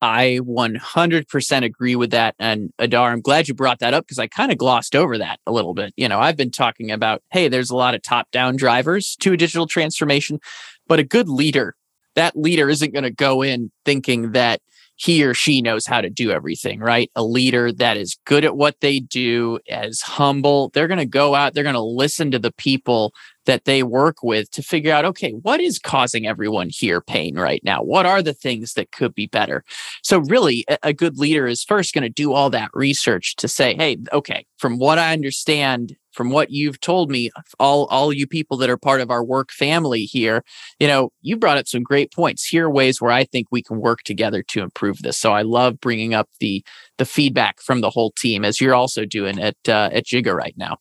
I 0.00 0.40
100% 0.42 1.64
agree 1.64 1.96
with 1.96 2.10
that. 2.10 2.34
And 2.38 2.72
Adar, 2.78 3.12
I'm 3.12 3.20
glad 3.20 3.48
you 3.48 3.54
brought 3.54 3.80
that 3.80 3.94
up 3.94 4.04
because 4.04 4.18
I 4.18 4.28
kind 4.28 4.52
of 4.52 4.58
glossed 4.58 4.94
over 4.94 5.18
that 5.18 5.40
a 5.46 5.52
little 5.52 5.74
bit. 5.74 5.92
You 5.96 6.08
know, 6.08 6.20
I've 6.20 6.36
been 6.36 6.50
talking 6.50 6.90
about, 6.90 7.22
hey, 7.30 7.48
there's 7.48 7.70
a 7.70 7.76
lot 7.76 7.94
of 7.94 8.02
top 8.02 8.30
down 8.30 8.56
drivers 8.56 9.16
to 9.20 9.32
a 9.32 9.36
digital 9.36 9.66
transformation, 9.66 10.40
but 10.86 11.00
a 11.00 11.04
good 11.04 11.28
leader, 11.28 11.74
that 12.14 12.36
leader 12.36 12.68
isn't 12.68 12.92
going 12.92 13.04
to 13.04 13.10
go 13.10 13.42
in 13.42 13.72
thinking 13.84 14.32
that 14.32 14.60
he 14.98 15.24
or 15.24 15.32
she 15.32 15.62
knows 15.62 15.86
how 15.86 16.00
to 16.00 16.10
do 16.10 16.32
everything, 16.32 16.80
right? 16.80 17.10
A 17.14 17.22
leader 17.22 17.72
that 17.72 17.96
is 17.96 18.18
good 18.24 18.44
at 18.44 18.56
what 18.56 18.80
they 18.80 18.98
do, 18.98 19.60
as 19.68 20.00
humble, 20.00 20.70
they're 20.74 20.88
going 20.88 20.98
to 20.98 21.06
go 21.06 21.36
out, 21.36 21.54
they're 21.54 21.62
going 21.62 21.74
to 21.74 21.80
listen 21.80 22.32
to 22.32 22.38
the 22.38 22.52
people 22.52 23.12
that 23.48 23.64
they 23.64 23.82
work 23.82 24.22
with 24.22 24.50
to 24.50 24.62
figure 24.62 24.92
out 24.92 25.06
okay, 25.06 25.30
what 25.30 25.58
is 25.58 25.78
causing 25.78 26.26
everyone 26.26 26.68
here 26.70 27.00
pain 27.00 27.38
right 27.38 27.64
now? 27.64 27.82
What 27.82 28.04
are 28.04 28.22
the 28.22 28.34
things 28.34 28.74
that 28.74 28.92
could 28.92 29.14
be 29.14 29.26
better? 29.26 29.64
So, 30.02 30.18
really, 30.18 30.66
a 30.82 30.92
good 30.92 31.16
leader 31.18 31.46
is 31.46 31.64
first 31.64 31.94
going 31.94 32.02
to 32.02 32.10
do 32.10 32.34
all 32.34 32.50
that 32.50 32.70
research 32.74 33.36
to 33.36 33.48
say, 33.48 33.74
hey, 33.74 33.96
okay, 34.12 34.44
from 34.58 34.78
what 34.78 34.98
I 34.98 35.14
understand, 35.14 35.96
from 36.12 36.28
what 36.28 36.50
you've 36.50 36.78
told 36.80 37.10
me, 37.10 37.30
all 37.58 37.86
all 37.86 38.12
you 38.12 38.26
people 38.26 38.58
that 38.58 38.68
are 38.68 38.76
part 38.76 39.00
of 39.00 39.10
our 39.10 39.24
work 39.24 39.50
family 39.50 40.02
here, 40.04 40.44
you 40.78 40.86
know, 40.86 41.10
you 41.22 41.38
brought 41.38 41.56
up 41.56 41.66
some 41.66 41.82
great 41.82 42.12
points. 42.12 42.44
Here 42.44 42.66
are 42.66 42.70
ways 42.70 43.00
where 43.00 43.12
I 43.12 43.24
think 43.24 43.46
we 43.50 43.62
can 43.62 43.80
work 43.80 44.02
together 44.02 44.42
to 44.42 44.60
improve 44.60 44.98
this. 44.98 45.16
So 45.16 45.32
I 45.32 45.40
love 45.40 45.80
bringing 45.80 46.12
up 46.12 46.28
the 46.38 46.62
the 46.98 47.06
feedback 47.06 47.62
from 47.62 47.80
the 47.80 47.90
whole 47.90 48.12
team 48.12 48.44
as 48.44 48.60
you're 48.60 48.74
also 48.74 49.06
doing 49.06 49.40
at 49.40 49.56
uh, 49.66 49.88
at 49.90 50.04
Giga 50.04 50.34
right 50.34 50.54
now 50.58 50.76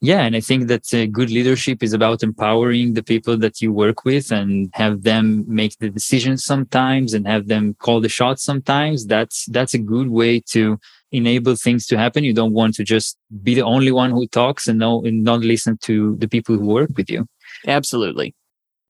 yeah 0.00 0.20
and 0.20 0.36
i 0.36 0.40
think 0.40 0.68
that 0.68 0.92
uh, 0.94 1.06
good 1.06 1.30
leadership 1.30 1.82
is 1.82 1.92
about 1.92 2.22
empowering 2.22 2.94
the 2.94 3.02
people 3.02 3.36
that 3.36 3.60
you 3.60 3.72
work 3.72 4.04
with 4.04 4.30
and 4.30 4.70
have 4.74 5.02
them 5.02 5.44
make 5.46 5.76
the 5.78 5.90
decisions 5.90 6.44
sometimes 6.44 7.14
and 7.14 7.26
have 7.26 7.48
them 7.48 7.74
call 7.74 8.00
the 8.00 8.08
shots 8.08 8.42
sometimes. 8.44 9.06
That's 9.06 9.46
that's 9.46 9.74
a 9.74 9.78
good 9.78 10.08
way 10.10 10.40
to 10.52 10.78
enable 11.12 11.56
things 11.56 11.86
to 11.86 11.98
happen. 11.98 12.24
You 12.24 12.34
don't 12.34 12.52
want 12.52 12.74
to 12.74 12.84
just 12.84 13.18
be 13.42 13.54
the 13.54 13.62
only 13.62 13.92
one 13.92 14.10
who 14.10 14.26
talks 14.26 14.68
and, 14.68 14.78
no, 14.78 15.04
and 15.04 15.24
not 15.24 15.40
listen 15.40 15.78
to 15.82 16.16
the 16.16 16.28
people 16.28 16.56
who 16.56 16.66
work 16.66 16.90
with 16.96 17.10
you. 17.10 17.26
Absolutely. 17.66 18.34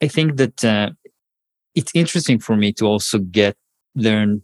I 0.03 0.09
think 0.09 0.37
that 0.37 0.65
uh, 0.65 0.91
it's 1.75 1.93
interesting 1.95 2.39
for 2.39 2.57
me 2.57 2.73
to 2.75 2.87
also 2.87 3.19
get 3.19 3.57
learn 3.95 4.43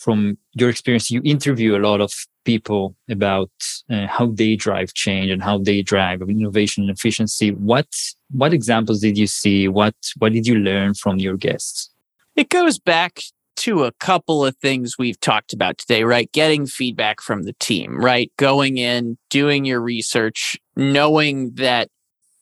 from 0.00 0.38
your 0.54 0.70
experience, 0.70 1.10
you 1.10 1.20
interview 1.24 1.76
a 1.76 1.84
lot 1.86 2.00
of 2.00 2.10
people 2.44 2.96
about 3.10 3.50
uh, 3.90 4.06
how 4.06 4.26
they 4.26 4.56
drive 4.56 4.94
change 4.94 5.30
and 5.30 5.42
how 5.42 5.58
they 5.58 5.82
drive 5.82 6.22
innovation 6.22 6.82
and 6.82 6.90
efficiency. 6.90 7.50
What 7.50 7.86
what 8.30 8.54
examples 8.54 9.00
did 9.00 9.18
you 9.18 9.26
see? 9.26 9.68
What 9.68 9.94
what 10.18 10.32
did 10.32 10.46
you 10.46 10.56
learn 10.56 10.94
from 10.94 11.18
your 11.18 11.36
guests? 11.36 11.90
It 12.34 12.48
goes 12.48 12.78
back 12.78 13.20
to 13.56 13.84
a 13.84 13.92
couple 13.92 14.44
of 14.44 14.56
things 14.56 14.96
we've 14.98 15.20
talked 15.20 15.52
about 15.52 15.76
today, 15.76 16.02
right? 16.02 16.32
Getting 16.32 16.66
feedback 16.66 17.20
from 17.20 17.42
the 17.42 17.52
team, 17.60 18.02
right? 18.02 18.32
Going 18.38 18.78
in, 18.78 19.18
doing 19.28 19.66
your 19.66 19.82
research, 19.82 20.56
knowing 20.76 21.50
that 21.56 21.90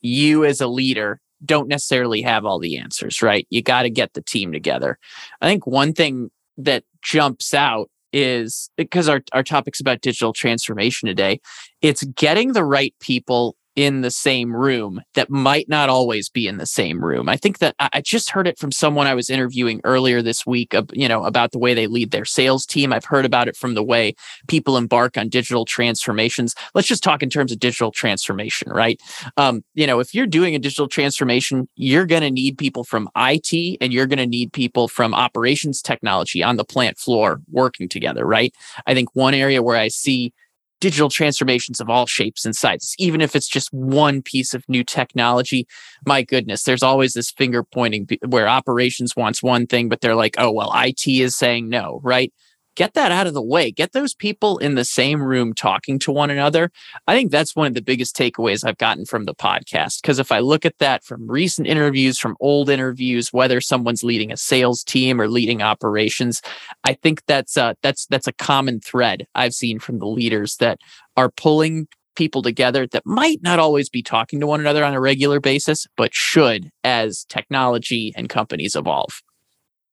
you 0.01 0.45
as 0.45 0.61
a 0.61 0.69
leader 0.69 1.21
don't 1.45 1.69
necessarily 1.69 2.23
have 2.23 2.45
all 2.45 2.61
the 2.61 2.79
answers, 2.79 3.21
right? 3.21 3.47
You 3.51 3.63
got 3.63 3.83
to 3.83 3.91
get 3.91 4.15
the 4.15 4.23
team 4.23 4.53
together. 4.53 4.99
I 5.41 5.49
think 5.49 5.67
one 5.67 5.93
thing 5.93 6.31
that 6.59 6.85
jumps 7.03 7.55
out 7.55 7.91
is 8.13 8.71
because 8.77 9.09
our, 9.09 9.23
our 9.33 9.43
topic's 9.43 9.81
about 9.81 10.01
digital 10.01 10.33
transformation 10.33 11.07
today, 11.07 11.41
it's 11.83 12.05
getting 12.05 12.53
the 12.53 12.65
right 12.65 12.95
people 13.01 13.57
in 13.79 14.01
the 14.01 14.11
same 14.11 14.57
room 14.57 15.01
that 15.15 15.31
might 15.31 15.69
not 15.69 15.89
always 15.89 16.29
be 16.29 16.49
in 16.49 16.57
the 16.57 16.67
same 16.67 16.99
room. 17.05 17.29
I 17.29 17.37
think 17.37 17.59
that 17.59 17.77
I 17.79 18.01
just 18.01 18.29
heard 18.29 18.49
it 18.49 18.59
from 18.59 18.73
someone 18.73 19.07
I 19.07 19.15
was 19.15 19.31
interviewing 19.31 19.81
earlier 19.85 20.21
this 20.21 20.45
week, 20.45 20.75
you 20.93 21.07
know, 21.07 21.23
about 21.23 21.53
the 21.53 21.61
way 21.61 21.75
they 21.75 21.87
lead 21.87 22.11
their 22.11 22.25
sales 22.25 22.67
team. 22.67 22.93
I've 22.93 23.05
heard 23.05 23.25
about 23.25 23.47
it 23.47 23.55
from 23.55 23.75
the 23.75 23.85
way 23.85 24.17
people 24.49 24.77
embark 24.77 25.17
on 25.17 25.29
digital 25.29 25.65
transformations. 25.65 26.57
Let's 26.75 26.89
just 26.89 27.05
talk 27.05 27.23
in 27.23 27.31
terms 27.31 27.53
of 27.53 27.61
digital 27.61 27.93
transformation, 27.93 28.73
right? 28.73 29.01
Um, 29.37 29.63
you 29.75 29.87
know, 29.87 30.01
if 30.01 30.13
you're 30.13 30.27
doing 30.27 30.57
a 30.57 30.59
digital 30.59 30.89
transformation, 30.89 31.69
you're 31.77 32.05
going 32.05 32.23
to 32.23 32.33
need 32.33 32.59
people 32.59 32.83
from 32.83 33.09
IT 33.15 33.79
and 33.81 33.93
you're 33.93 34.09
going 34.09 34.19
to 34.19 34.27
need 34.27 34.53
people 34.53 34.89
from 34.89 35.15
operations 35.15 35.81
technology 35.81 36.43
on 36.43 36.57
the 36.57 36.65
plant 36.65 36.99
floor 36.99 37.41
working 37.49 37.89
together, 37.89 38.27
right? 38.27 38.53
I 38.89 38.95
think 38.95 39.15
one 39.15 39.35
area 39.35 39.63
where 39.63 39.77
I 39.77 39.87
see 39.87 40.33
digital 40.81 41.09
transformations 41.09 41.81
of 41.81 41.91
all 41.91 42.07
shapes 42.07 42.45
and 42.45 42.55
sizes, 42.55 42.95
even 42.99 43.21
if 43.21 43.35
it's 43.35 43.49
just 43.49 43.73
one 43.73 44.23
piece 44.23 44.55
of 44.55 44.69
new 44.69 44.85
technology. 44.85 45.67
My 46.07 46.23
goodness, 46.23 46.63
there's 46.63 46.83
always 46.83 47.13
this 47.13 47.31
finger 47.31 47.63
pointing 47.63 48.09
where 48.27 48.49
operations 48.49 49.17
wants 49.17 49.43
one 49.43 49.67
thing, 49.67 49.89
but 49.89 50.01
they're 50.01 50.15
like, 50.15 50.37
oh, 50.39 50.51
well, 50.51 50.73
IT 50.75 51.07
is 51.07 51.37
saying 51.37 51.69
no, 51.69 52.01
right? 52.03 52.33
Get 52.79 52.95
that 52.95 53.11
out 53.11 53.27
of 53.27 53.35
the 53.35 53.43
way. 53.43 53.73
Get 53.73 53.93
those 53.93 54.15
people 54.15 54.57
in 54.59 54.77
the 54.77 54.85
same 54.85 55.21
room 55.21 55.53
talking 55.53 55.99
to 55.99 56.13
one 56.13 56.31
another. 56.31 56.71
I 57.09 57.15
think 57.15 57.33
that's 57.33 57.57
one 57.57 57.67
of 57.67 57.75
the 57.75 57.83
biggest 57.83 58.17
takeaways 58.17 58.65
I've 58.65 58.79
gotten 58.79 59.05
from 59.05 59.25
the 59.25 59.35
podcast. 59.35 60.01
Because 60.01 60.21
if 60.21 60.31
I 60.31 60.39
look 60.39 60.65
at 60.65 60.79
that 60.79 61.03
from 61.03 61.29
recent 61.29 61.67
interviews, 61.67 62.21
from 62.21 62.37
old 62.39 62.71
interviews, 62.71 63.33
whether 63.33 63.61
someone's 63.61 64.05
leading 64.05 64.31
a 64.31 64.37
sales 64.37 64.85
team 64.85 65.21
or 65.21 65.27
leading 65.27 65.61
operations, 65.61 66.41
I 66.85 66.95
think 66.95 67.25
that's 67.27 67.57
a, 67.57 67.75
that's 67.83 68.07
that's 68.07 68.29
a 68.29 68.33
common 68.33 68.79
thread 68.79 69.27
I've 69.35 69.55
seen 69.55 69.81
from 69.81 69.99
the 69.99 70.07
leaders 70.07 70.57
that 70.59 70.79
are 71.17 71.33
pulling 71.33 71.89
people 72.15 72.43
together 72.43 72.87
that 72.87 73.05
might 73.05 73.43
not 73.43 73.59
always 73.59 73.89
be 73.89 74.05
talking 74.05 74.39
to 74.39 74.47
one 74.47 74.61
another 74.61 74.85
on 74.85 74.95
a 74.95 75.01
regular 75.01 75.41
basis, 75.41 75.89
but 75.97 76.15
should 76.15 76.71
as 76.85 77.25
technology 77.25 78.13
and 78.17 78.29
companies 78.29 78.77
evolve. 78.77 79.21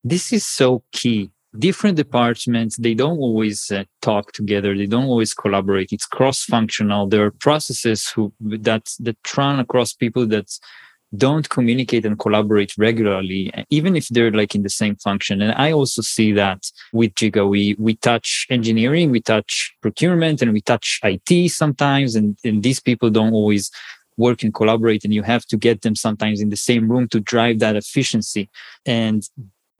This 0.04 0.32
is 0.32 0.46
so 0.46 0.84
key 0.92 1.32
different 1.60 1.98
departments 1.98 2.78
they 2.78 2.94
don't 2.94 3.18
always 3.18 3.72
uh, 3.72 3.84
talk 4.02 4.32
together 4.32 4.76
they 4.78 4.86
don't 4.86 5.06
always 5.06 5.34
collaborate. 5.34 5.92
It's 5.92 6.06
cross-functional. 6.06 7.08
There 7.08 7.26
are 7.26 7.32
processes 7.32 8.10
who 8.10 8.34
that 8.42 8.94
that 9.00 9.18
run 9.38 9.60
across 9.60 9.94
people 9.94 10.26
that 10.28 10.50
don't 11.16 11.48
communicate 11.50 12.06
and 12.06 12.20
collaborate 12.20 12.74
regularly 12.78 13.52
even 13.70 13.96
if 13.96 14.08
they're 14.10 14.32
like 14.32 14.54
in 14.56 14.64
the 14.64 14.70
same 14.70 14.96
function. 14.98 15.42
And 15.42 15.54
i 15.54 15.72
also 15.72 16.02
see 16.02 16.32
that 16.34 16.62
with 16.94 17.14
giga 17.16 17.48
we 17.48 17.76
we 17.80 17.96
touch 17.96 18.48
engineering 18.50 19.12
we 19.12 19.22
touch 19.22 19.74
procurement 19.82 20.42
and 20.42 20.52
we 20.52 20.62
touch 20.62 21.00
it 21.04 21.52
sometimes 21.52 22.16
and, 22.16 22.38
and 22.44 22.64
these 22.64 22.80
people 22.80 23.10
don't 23.10 23.34
always 23.34 23.72
work 24.18 24.44
and 24.44 24.54
collaborate 24.54 25.04
and 25.04 25.14
you 25.14 25.24
have 25.24 25.46
to 25.46 25.58
get 25.58 25.82
them 25.82 25.96
sometimes 25.96 26.42
in 26.42 26.50
the 26.50 26.58
same 26.58 26.90
room 26.90 27.08
to 27.10 27.20
drive 27.20 27.60
that 27.60 27.76
efficiency. 27.76 28.50
And 28.86 29.28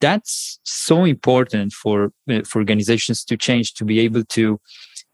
that's 0.02 0.60
so 0.64 1.04
important 1.04 1.74
for 1.74 2.12
uh, 2.30 2.42
for 2.44 2.60
organizations 2.60 3.24
to 3.26 3.38
change 3.38 3.74
to 3.76 3.86
be 3.86 4.00
able 4.00 4.24
to 4.26 4.60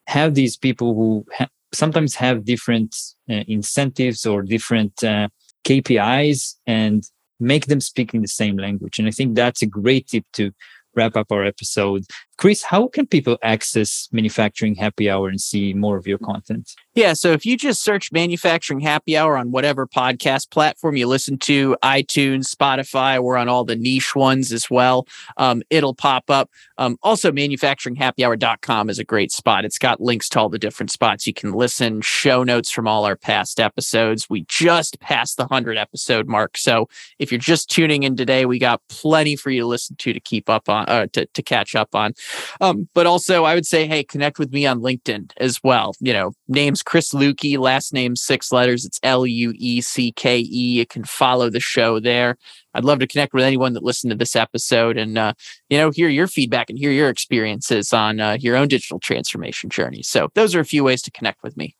have 0.08 0.34
these 0.34 0.58
people 0.58 0.94
who 0.96 1.26
ha- 1.38 1.48
sometimes 1.74 2.16
have 2.16 2.46
different 2.46 2.96
uh, 3.30 3.44
incentives 3.48 4.26
or 4.26 4.42
different 4.42 5.04
uh, 5.04 5.28
KPIs 5.64 6.56
and 6.66 7.04
make 7.40 7.68
them 7.68 7.82
speak 7.82 8.14
in 8.14 8.22
the 8.22 8.28
same 8.28 8.58
language. 8.58 9.00
And 9.00 9.08
I 9.08 9.12
think 9.12 9.36
that's 9.36 9.62
a 9.62 9.68
great 9.68 10.08
tip 10.08 10.26
to 10.34 10.52
wrap 10.96 11.16
up 11.16 11.32
our 11.32 11.46
episode. 11.46 12.04
Chris, 12.42 12.64
how 12.64 12.88
can 12.88 13.06
people 13.06 13.38
access 13.44 14.10
Manufacturing 14.12 14.74
Happy 14.74 15.08
Hour 15.08 15.30
and 15.30 15.40
see 15.40 15.76
more 15.76 15.96
of 15.96 16.08
your 16.08 16.18
content? 16.18 16.74
Yeah, 16.96 17.14
so 17.14 17.32
if 17.34 17.46
you 17.46 17.56
just 17.56 17.84
search 17.84 18.12
Manufacturing 18.12 18.80
Happy 18.80 19.16
Hour 19.16 19.38
on 19.38 19.52
whatever 19.52 19.86
podcast 19.86 20.50
platform 20.50 20.98
you 20.98 21.06
listen 21.06 21.38
to, 21.38 21.78
iTunes, 21.84 22.54
Spotify, 22.54 23.22
we're 23.22 23.38
on 23.38 23.48
all 23.48 23.64
the 23.64 23.76
niche 23.76 24.16
ones 24.16 24.52
as 24.52 24.72
well. 24.72 25.08
Um, 25.38 25.62
it'll 25.70 25.94
pop 25.94 26.32
up. 26.32 26.50
Um, 26.80 26.98
also, 27.04 27.32
manufacturinghappyhour.com 27.32 28.90
is 28.90 28.98
a 28.98 29.04
great 29.04 29.32
spot. 29.32 29.64
It's 29.64 29.78
got 29.78 30.02
links 30.02 30.28
to 30.30 30.40
all 30.40 30.50
the 30.50 30.58
different 30.58 30.90
spots 30.90 31.28
you 31.28 31.36
can 31.36 31.54
listen, 31.54 32.02
show 32.02 32.44
notes 32.44 32.72
from 32.72 32.88
all 32.88 33.06
our 33.06 33.16
past 33.16 33.60
episodes. 33.60 34.32
We 34.32 34.46
just 34.50 35.00
passed 35.00 35.38
the 35.38 35.44
100 35.44 35.78
episode 35.78 36.28
mark. 36.28 36.58
So 36.58 36.90
if 37.20 37.32
you're 37.32 37.40
just 37.40 37.70
tuning 37.70 38.02
in 38.02 38.16
today, 38.16 38.48
we 38.48 38.58
got 38.58 38.82
plenty 38.90 39.36
for 39.36 39.52
you 39.52 39.62
to 39.62 39.68
listen 39.68 39.96
to 39.98 40.12
to 40.12 40.20
keep 40.20 40.50
up 40.50 40.68
on, 40.68 40.86
uh, 40.90 41.06
to, 41.14 41.28
to 41.28 41.44
catch 41.44 41.76
up 41.76 41.94
on. 41.94 42.16
Um, 42.60 42.88
but 42.94 43.06
also, 43.06 43.44
I 43.44 43.56
would 43.56 43.66
say, 43.66 43.88
hey, 43.88 44.04
connect 44.04 44.40
with 44.40 44.52
me 44.52 44.66
on 44.66 44.82
LinkedIn 44.82 45.32
as 45.38 45.60
well. 45.64 45.94
You 46.00 46.14
know, 46.14 46.34
name's 46.48 46.84
Chris 46.84 47.14
Luecke, 47.14 47.58
last 47.58 47.94
name 47.94 48.16
six 48.16 48.52
letters. 48.52 48.86
It's 48.86 49.00
L 49.04 49.26
U 49.26 49.54
E 49.56 49.82
C 49.82 50.12
K 50.12 50.40
E. 50.40 50.44
You 50.80 50.86
can 50.86 51.04
follow 51.04 51.50
the 51.50 51.60
show 51.60 52.00
there. 52.00 52.38
I'd 52.74 52.86
love 52.86 53.00
to 53.00 53.08
connect 53.08 53.34
with 53.34 53.44
anyone 53.44 53.74
that 53.74 53.84
listened 53.84 54.12
to 54.12 54.18
this 54.18 54.36
episode 54.36 54.98
and 54.98 55.18
uh, 55.18 55.34
you 55.70 55.78
know 55.78 55.92
hear 55.92 56.10
your 56.10 56.28
feedback 56.28 56.70
and 56.70 56.80
hear 56.80 56.92
your 56.92 57.10
experiences 57.10 57.94
on 57.94 58.20
uh, 58.20 58.38
your 58.40 58.56
own 58.56 58.68
digital 58.68 59.00
transformation 59.00 59.70
journey. 59.70 60.04
So 60.04 60.30
those 60.36 60.56
are 60.56 60.60
a 60.60 60.66
few 60.66 60.84
ways 60.84 61.02
to 61.04 61.12
connect 61.12 61.44
with 61.44 61.58
me. 61.58 61.76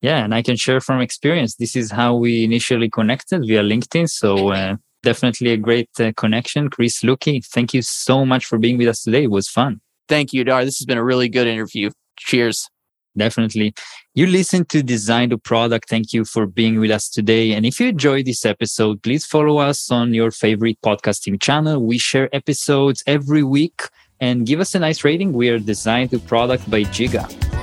Yeah, 0.00 0.24
and 0.24 0.34
I 0.34 0.42
can 0.42 0.56
share 0.56 0.80
from 0.80 1.00
experience. 1.00 1.56
This 1.56 1.74
is 1.74 1.90
how 1.90 2.14
we 2.14 2.44
initially 2.44 2.88
connected 2.88 3.42
via 3.44 3.62
LinkedIn. 3.62 4.08
So 4.08 4.52
uh, 4.52 4.76
definitely 5.02 5.50
a 5.50 5.56
great 5.56 5.90
uh, 5.98 6.12
connection. 6.16 6.70
Chris 6.70 7.02
Luecke, 7.02 7.44
thank 7.44 7.74
you 7.74 7.82
so 7.82 8.24
much 8.24 8.44
for 8.46 8.58
being 8.58 8.78
with 8.78 8.88
us 8.88 9.02
today. 9.02 9.24
It 9.24 9.30
was 9.30 9.48
fun. 9.48 9.80
Thank 10.08 10.32
you, 10.32 10.44
Dar. 10.44 10.64
This 10.64 10.78
has 10.78 10.86
been 10.86 10.98
a 10.98 11.04
really 11.04 11.28
good 11.28 11.46
interview. 11.46 11.90
Cheers. 12.18 12.68
Definitely. 13.16 13.74
You 14.14 14.26
listen 14.26 14.64
to 14.66 14.82
Design 14.82 15.30
to 15.30 15.38
Product. 15.38 15.88
Thank 15.88 16.12
you 16.12 16.24
for 16.24 16.46
being 16.46 16.78
with 16.78 16.90
us 16.90 17.08
today. 17.08 17.52
And 17.52 17.66
if 17.66 17.80
you 17.80 17.88
enjoyed 17.88 18.26
this 18.26 18.46
episode, 18.46 19.02
please 19.02 19.26
follow 19.26 19.58
us 19.58 19.90
on 19.90 20.14
your 20.14 20.30
favorite 20.30 20.78
podcasting 20.84 21.40
channel. 21.40 21.84
We 21.84 21.98
share 21.98 22.34
episodes 22.34 23.02
every 23.06 23.42
week 23.42 23.82
and 24.20 24.46
give 24.46 24.60
us 24.60 24.74
a 24.74 24.78
nice 24.78 25.04
rating. 25.04 25.32
We 25.32 25.48
are 25.50 25.58
Design 25.58 26.08
to 26.10 26.18
Product 26.18 26.68
by 26.70 26.82
Giga. 26.84 27.57